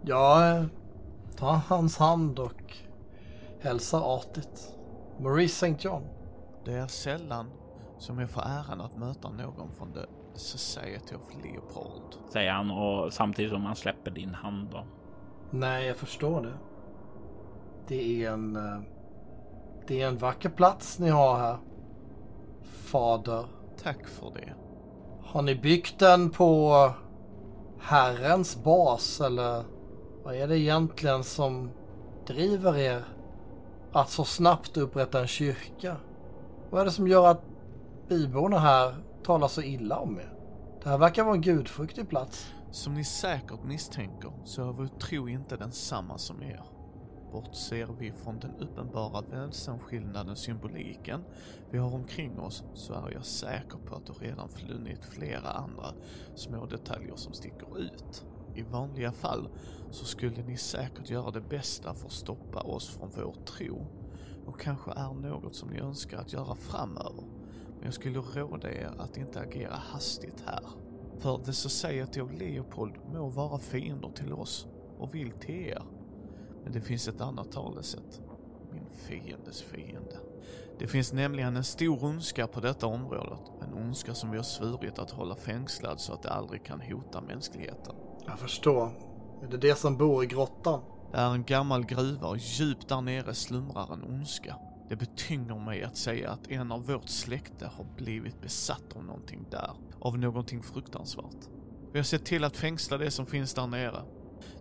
[0.03, 0.67] Jag
[1.37, 2.77] tar hans hand och
[3.61, 4.75] hälsar artigt.
[5.21, 5.89] Maurice St.
[5.89, 6.03] John.
[6.65, 7.51] Det är sällan
[7.99, 10.01] som jag får äran att möta någon från The
[10.35, 12.31] Society of Leopold.
[12.33, 14.85] Säger han och samtidigt som han släpper din hand då.
[15.51, 16.59] Nej, jag förstår det.
[17.89, 18.57] Det är en...
[19.89, 21.57] Det är en vacker plats ni har här.
[22.63, 23.45] Fader.
[23.83, 24.55] Tack för det.
[25.23, 26.91] Har ni byggt den på
[27.81, 29.65] Herrens bas eller
[30.25, 31.71] vad är det egentligen som
[32.27, 33.05] driver er
[33.93, 35.97] att så snabbt upprätta en kyrka?
[36.71, 37.43] Vad är det som gör att
[38.09, 40.33] byborna här talar så illa om er?
[40.83, 42.53] Det här verkar vara en gudfruktig plats.
[42.71, 46.63] Som ni säkert misstänker så är vår tro inte densamma som er.
[47.39, 51.25] Bortser vi från den uppenbara väsensskillnaden symboliken
[51.71, 55.95] vi har omkring oss så är jag säker på att du redan flunnit flera andra
[56.35, 58.27] små detaljer som sticker ut.
[58.55, 59.49] I vanliga fall
[59.91, 63.87] så skulle ni säkert göra det bästa för att stoppa oss från vår tro
[64.47, 67.25] och kanske är något som ni önskar att göra framöver.
[67.77, 70.65] Men jag skulle råda er att inte agera hastigt här.
[71.19, 74.67] För The Society of Leopold må vara fiender till oss
[74.99, 75.98] och vill till er.
[76.69, 78.21] Men det finns ett annat talesätt.
[78.73, 80.17] Min fiendes fiende.
[80.79, 83.41] Det finns nämligen en stor ondska på detta området.
[83.63, 87.21] En ondska som vi har svurit att hålla fängslad så att det aldrig kan hota
[87.21, 87.95] mänskligheten.
[88.27, 88.91] Jag förstår.
[89.43, 90.81] Är det det som bor i grottan?
[91.13, 94.57] Det är en gammal gruva och djupt där nere slumrar en ondska.
[94.89, 99.47] Det betynger mig att säga att en av vårt släkte har blivit besatt av någonting
[99.51, 99.71] där.
[100.01, 101.49] Av någonting fruktansvärt.
[101.93, 104.03] Vi har sett till att fängsla det som finns där nere.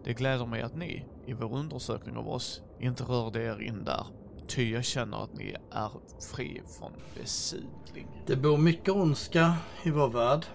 [0.04, 4.06] Det gläder mig att ni, i vår undersökning av oss, inte rörde er in där.
[4.48, 5.92] Ty jag känner att ni är
[6.34, 8.08] fri från besudling.
[8.26, 10.46] Det bor mycket ondska i vår värld.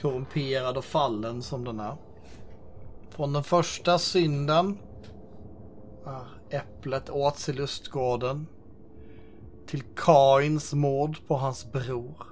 [0.00, 1.96] Korrumperad och fallen som den är.
[3.10, 4.78] Från den första synden,
[6.04, 8.46] när äpplet åts i lustgården,
[9.66, 12.26] till Kains mord på hans bror,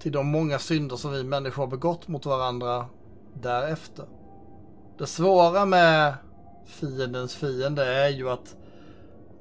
[0.00, 2.86] till de många synder som vi människor har begått mot varandra
[3.34, 4.06] därefter.
[4.98, 6.14] Det svåra med
[6.66, 8.56] fiendens fiende är ju att,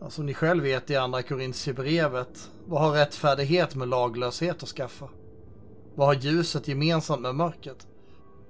[0.09, 5.09] som ni själv vet i andra Korintierbrevet, vad har rättfärdighet med laglöshet att skaffa?
[5.95, 7.87] Vad har ljuset gemensamt med mörkret?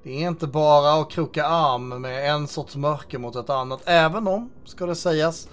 [0.04, 4.28] Det är inte bara att kroka arm med en sorts mörker mot ett annat, även
[4.28, 5.50] om, ska det sägas,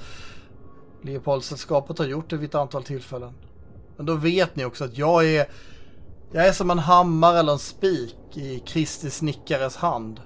[1.02, 3.32] Leopoldsällskapet har gjort det vid ett antal tillfällen.
[3.96, 5.46] Men då vet ni också att jag är,
[6.32, 10.20] jag är som en hammare eller en spik i Kristi snickares hand.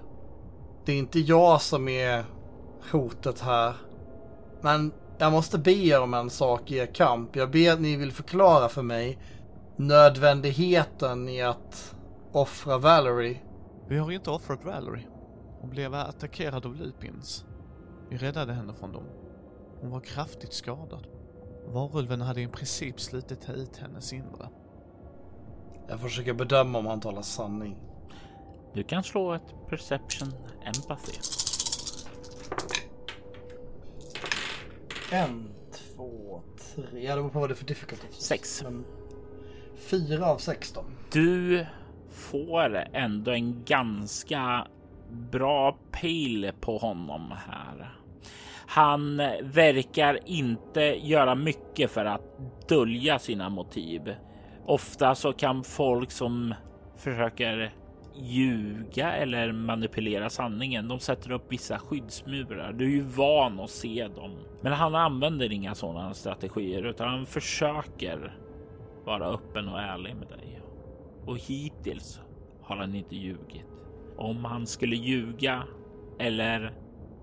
[0.89, 2.25] Det är inte jag som är
[2.93, 3.75] hotet här.
[4.61, 7.37] Men jag måste be er om en sak i er kamp.
[7.37, 9.19] Jag ber att ni vill förklara för mig
[9.77, 11.95] nödvändigheten i att
[12.33, 13.41] offra Valerie.
[13.89, 15.07] Vi har inte offrat Valerie.
[15.61, 17.45] Hon blev attackerad av Lupins.
[18.11, 19.05] Vi räddade henne från dem.
[19.81, 21.07] Hon var kraftigt skadad.
[21.67, 24.49] Varulven hade i princip slitit ut hennes inre.
[25.89, 27.77] Jag försöker bedöma om han talar sanning.
[28.75, 30.33] Du kan slå ett perception
[30.65, 31.13] empathy.
[35.13, 37.05] En, två, tre.
[37.05, 38.07] Ja, det beror på vad det är för difficulty.
[38.11, 38.63] Sex.
[38.63, 38.85] Men
[39.77, 40.85] fyra av sexton.
[41.13, 41.67] Du
[42.11, 44.67] får ändå en ganska
[45.11, 47.95] bra pejl på honom här.
[48.67, 52.23] Han verkar inte göra mycket för att
[52.69, 54.15] dölja sina motiv.
[54.67, 56.55] Ofta så kan folk som
[56.97, 57.73] försöker
[58.19, 60.89] ljuga eller manipulera sanningen.
[60.89, 62.73] De sätter upp vissa skyddsmurar.
[62.73, 67.27] Du är ju van att se dem, men han använder inga sådana strategier utan han
[67.27, 68.39] försöker
[69.05, 70.61] vara öppen och ärlig med dig.
[71.27, 72.21] Och hittills
[72.63, 73.65] har han inte ljugit.
[74.17, 75.63] Om han skulle ljuga
[76.19, 76.73] eller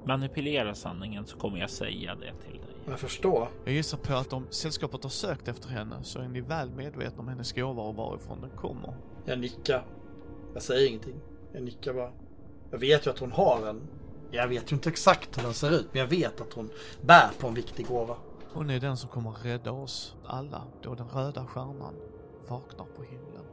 [0.05, 2.75] manipulera sanningen så kommer jag säga det till dig.
[2.87, 3.47] Jag förstår.
[3.65, 7.19] Jag gissar på att om sällskapet har sökt efter henne så är ni väl medvetna
[7.19, 8.93] om hennes gåva och varifrån den kommer.
[9.25, 9.85] Jag nickar.
[10.55, 11.15] Jag säger ingenting.
[11.53, 12.11] Jag nickar bara.
[12.71, 13.81] Jag vet ju att hon har en.
[14.31, 16.69] Jag vet ju inte exakt hur den ser ut, men jag vet att hon
[17.01, 18.15] bär på en viktig gåva.
[18.53, 21.93] Hon är den som kommer rädda oss alla då den röda stjärnan
[22.47, 23.43] vaknar på himlen.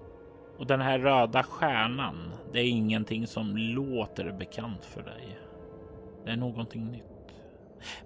[0.59, 5.39] Och den här röda stjärnan, det är ingenting som låter bekant för dig.
[6.25, 7.05] Det är någonting nytt.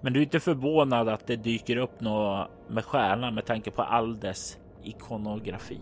[0.01, 3.81] Men du är inte förvånad att det dyker upp något med stjärnan med tanke på
[3.81, 5.81] all dess ikonografi.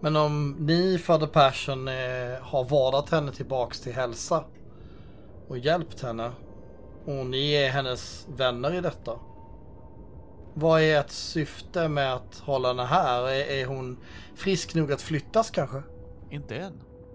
[0.00, 4.44] Men om ni, Fader Persson, eh, har vadat henne tillbaks till hälsa
[5.48, 6.32] och hjälpt henne
[7.04, 9.12] och ni är hennes vänner i detta.
[10.54, 13.28] Vad är ett syfte med att hålla henne här?
[13.28, 13.98] Är, är hon
[14.34, 15.82] frisk nog att flyttas kanske?
[16.30, 16.72] Inte än,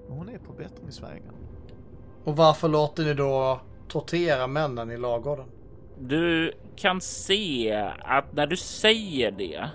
[0.07, 1.33] men hon är på bättringsvägen.
[2.23, 5.45] Och varför låter ni då tortera männen i lagården?
[5.99, 9.69] Du kan se att när du säger det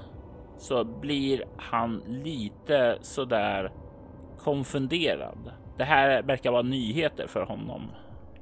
[0.61, 3.73] så blir han lite sådär
[4.39, 5.53] konfunderad.
[5.79, 7.91] Det här verkar vara nyheter för honom.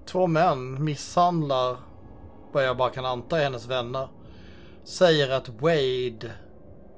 [0.06, 1.76] Två män misshandlar
[2.52, 4.08] vad jag bara kan anta är hennes vänner.
[4.84, 6.32] Säger att Wade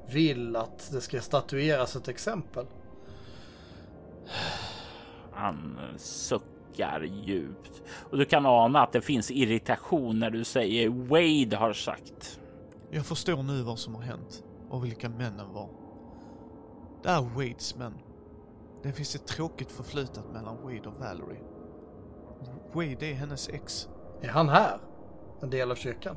[0.09, 2.67] vill att det ska statueras ett exempel.
[5.33, 11.57] Han suckar djupt och du kan ana att det finns irritation när du säger Wade
[11.57, 12.41] har sagt.
[12.91, 15.69] Jag förstår nu vad som har hänt och vilka männen var.
[17.03, 17.95] Det är Wades män.
[18.83, 21.43] Det finns ett tråkigt förflutet mellan Wade och Valerie.
[22.73, 23.89] Wade är hennes ex.
[24.21, 24.79] Är han här?
[25.43, 26.17] En del av kyrkan?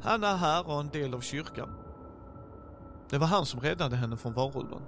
[0.00, 1.74] Han är här och en del av kyrkan.
[3.10, 4.82] Det var han som räddade henne från varulven.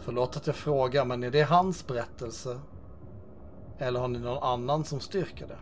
[0.00, 2.60] Förlåt att jag frågar, men är det hans berättelse?
[3.78, 5.58] Eller har ni någon annan som styrker det?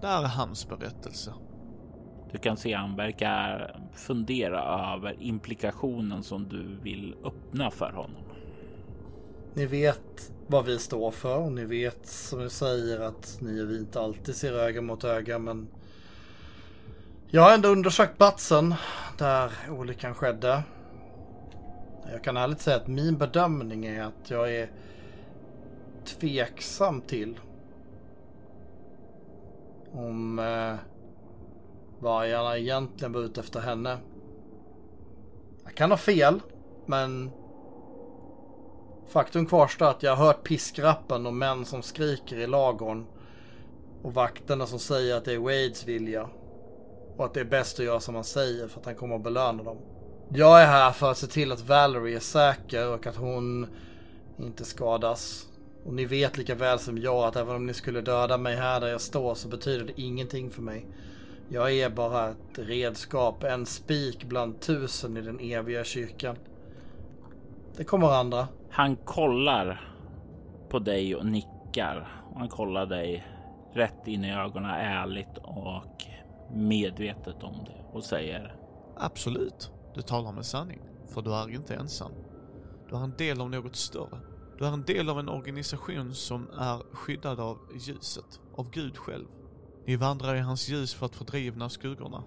[0.00, 1.34] Det är hans berättelse.
[2.32, 4.60] Du kan se han verkar fundera
[4.94, 8.22] över implikationen som du vill öppna för honom.
[9.54, 13.78] Ni vet vad vi står för ni vet som du säger att ni och vi
[13.78, 15.68] inte alltid ser öga mot öga men
[17.32, 18.74] jag har ändå undersökt platsen
[19.18, 20.62] där olyckan skedde.
[22.12, 24.70] Jag kan ärligt säga att min bedömning är att jag är
[26.04, 27.40] tveksam till
[29.92, 30.89] om eh,
[32.00, 33.98] vargarna egentligen var ute efter henne.
[35.64, 36.40] Jag kan ha fel,
[36.86, 37.30] men
[39.08, 43.06] faktum kvarstår att jag har hört piskrappen och män som skriker i lagorn
[44.02, 46.28] och vakterna som säger att det är Wades vilja
[47.16, 49.22] och att det är bäst att göra som han säger för att han kommer att
[49.22, 49.78] belöna dem.
[50.34, 53.66] Jag är här för att se till att Valerie är säker och att hon
[54.38, 55.46] inte skadas.
[55.84, 58.80] Och ni vet lika väl som jag att även om ni skulle döda mig här
[58.80, 60.86] där jag står så betyder det ingenting för mig.
[61.52, 66.36] Jag är bara ett redskap, en spik bland tusen i den eviga kyrkan.
[67.76, 68.48] Det kommer andra.
[68.70, 69.94] Han kollar
[70.68, 72.22] på dig och nickar.
[72.34, 73.26] Han kollar dig
[73.72, 76.04] rätt in i ögonen ärligt och
[76.54, 78.56] medvetet om det och säger
[78.96, 80.80] Absolut, du talar med sanning,
[81.14, 82.12] för du är inte ensam.
[82.88, 84.18] Du är en del av något större.
[84.58, 89.26] Du är en del av en organisation som är skyddad av ljuset, av Gud själv.
[89.90, 92.24] Ni vandrar i hans ljus för att fördrivna skuggorna.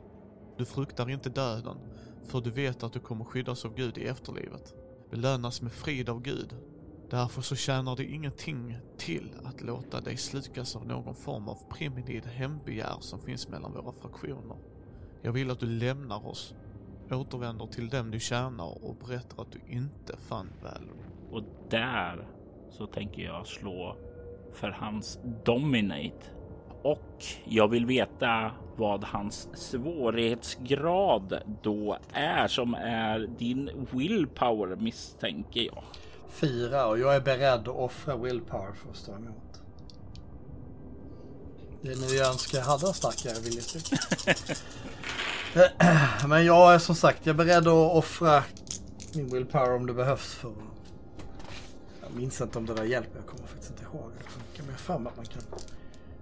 [0.58, 1.78] Du fruktar inte döden,
[2.24, 4.74] för du vet att du kommer skyddas av Gud i efterlivet.
[5.12, 6.56] Belönas med frid av Gud.
[7.10, 12.26] Därför så tjänar det ingenting till att låta dig slukas av någon form av primitiv
[12.26, 14.58] hembegär som finns mellan våra fraktioner.
[15.22, 16.56] Jag vill att du lämnar oss,
[17.12, 20.90] återvänder till dem du tjänar och berättar att du inte fann väl.
[21.32, 22.28] och där
[22.70, 23.98] så tänker jag slå
[24.54, 26.43] för hans dominate.
[26.84, 35.84] Och jag vill veta vad hans svårighetsgrad då är som är din willpower misstänker jag.
[36.30, 39.62] Fyra och jag är beredd att offra willpower för att stå emot.
[41.82, 43.98] Det är nu jag önskar jag hade en starkare viljestyrka.
[46.28, 48.44] Men jag är som sagt, jag är beredd att offra
[49.16, 50.54] min willpower om det behövs för.
[52.02, 54.12] Jag minns inte om det där hjälper, jag kommer faktiskt inte ihåg.
[54.18, 55.42] Jag kan för mig att man kan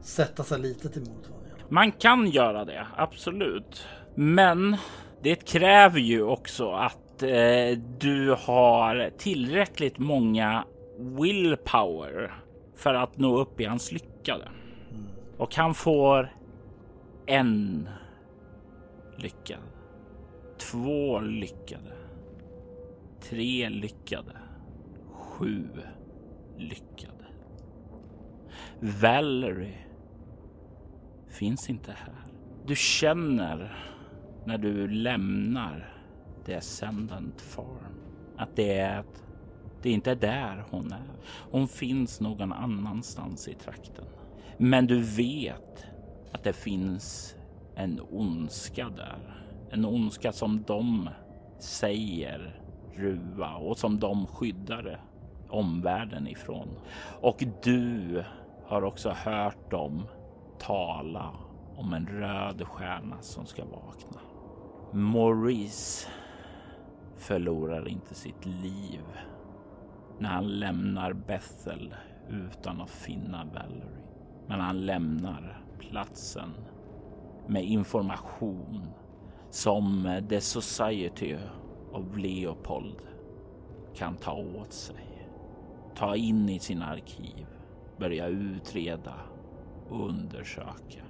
[0.01, 1.51] sätta sig lite till motvarandra.
[1.69, 3.87] Man kan göra det, absolut.
[4.15, 4.77] Men
[5.21, 10.63] det kräver ju också att eh, du har tillräckligt många
[10.97, 12.33] willpower
[12.75, 14.49] för att nå upp i hans lyckade.
[15.37, 16.35] Och han får
[17.25, 17.89] en
[19.17, 19.59] lyckad,
[20.57, 21.93] två lyckade,
[23.21, 24.37] tre lyckade,
[25.11, 25.67] sju
[26.57, 27.25] lyckade.
[28.79, 29.90] Valerie
[31.31, 32.15] finns inte här.
[32.65, 33.77] Du känner
[34.45, 35.93] när du lämnar
[36.45, 38.01] The Ascendant Farm
[38.37, 39.23] att det är att
[39.81, 41.11] det inte är där hon är.
[41.51, 44.05] Hon finns någon annanstans i trakten.
[44.57, 45.85] Men du vet
[46.31, 47.35] att det finns
[47.75, 49.45] en ondska där.
[49.71, 51.09] En ondska som de
[51.59, 52.61] säger
[52.95, 55.01] ruva och som de skyddar
[55.49, 56.67] omvärlden ifrån.
[57.21, 58.23] Och du
[58.65, 60.07] har också hört dem
[60.61, 61.33] tala
[61.75, 64.21] om en röd stjärna som ska vakna.
[64.93, 66.07] Maurice
[67.15, 69.03] förlorar inte sitt liv
[70.19, 71.95] när han lämnar Bethel
[72.29, 74.05] utan att finna Valerie.
[74.47, 76.53] Men han lämnar platsen
[77.47, 78.87] med information
[79.49, 81.37] som The Society
[81.91, 83.01] of Leopold
[83.95, 85.27] kan ta åt sig,
[85.95, 87.47] ta in i sina arkiv,
[87.97, 89.13] börja utreda
[89.91, 91.03] undersöka.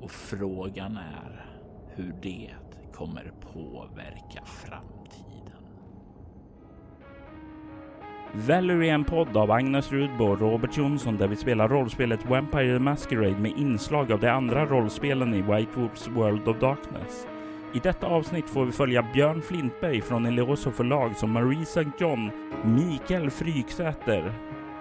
[0.00, 1.46] Och frågan är
[1.94, 2.50] hur det
[2.92, 5.30] kommer påverka framtiden.
[8.32, 12.78] Valerie är en podd av Agnes Rudbo och Robert Jonsson där vi spelar rollspelet Vampire
[12.78, 17.26] the Masquerade med inslag av de andra rollspelen i White Wolf's World of Darkness.
[17.74, 21.90] I detta avsnitt får vi följa Björn Flintberg från Elioso förlag som Marie St.
[21.98, 22.30] John,
[22.64, 24.32] Mikael Fryksäter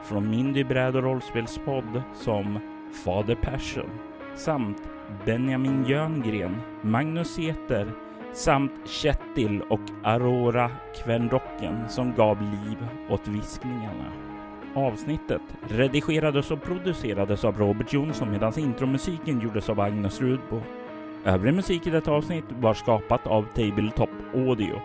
[0.04, 2.60] från Mindy bräd och rollspelspodd som
[2.92, 3.90] Fader Persson
[4.36, 4.78] samt
[5.26, 7.92] Benjamin Jöngren, Magnus Eter
[8.34, 10.72] samt Kjetil och Aurora
[11.04, 12.78] Kvendocken som gav liv
[13.10, 14.06] åt viskningarna.
[14.76, 20.62] Avsnittet redigerades och producerades av Robert Jonsson medan intromusiken gjordes av Agnes Rudbo.
[21.26, 24.82] Övrig musik i detta avsnitt var skapat av Tabletop Audio.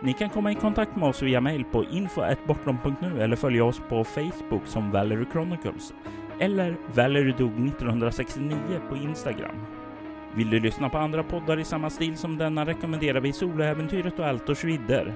[0.00, 4.04] Ni kan komma i kontakt med oss via mail på info.bortom.nu eller följa oss på
[4.04, 5.94] Facebook som Valery Chronicles
[6.42, 8.56] eller Valerie dog 1969
[8.88, 9.56] på Instagram.
[10.34, 14.26] Vill du lyssna på andra poddar i samma stil som denna rekommenderar vi Soloäventyret och
[14.26, 15.12] Altors vidder.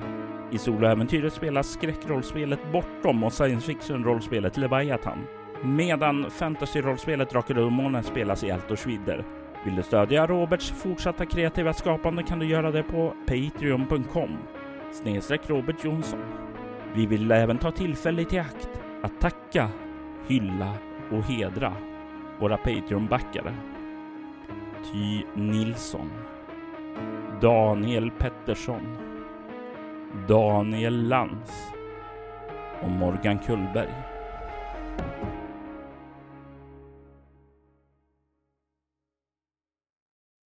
[0.50, 5.18] I Soloäventyret spelas skräckrollspelet Bortom och science fiction-rollspelet Leviathan.
[5.62, 9.24] Medan fantasy-rollspelet Drakar och Demoner spelas i Altors vidder.
[9.64, 14.38] Vill du stödja Roberts fortsatta kreativa skapande kan du göra det på patreon.com
[14.92, 16.20] snedstreck Robert Jonsson.
[16.94, 18.68] Vi vill även ta tillfället i akt
[19.02, 19.70] att tacka,
[20.28, 20.72] hylla
[21.10, 21.72] och hedra
[22.38, 23.54] våra Patreon-backare.
[24.92, 26.10] Ty Nilsson,
[27.40, 28.96] Daniel Pettersson,
[30.28, 31.52] Daniel Lantz
[32.82, 33.94] och Morgan Kullberg.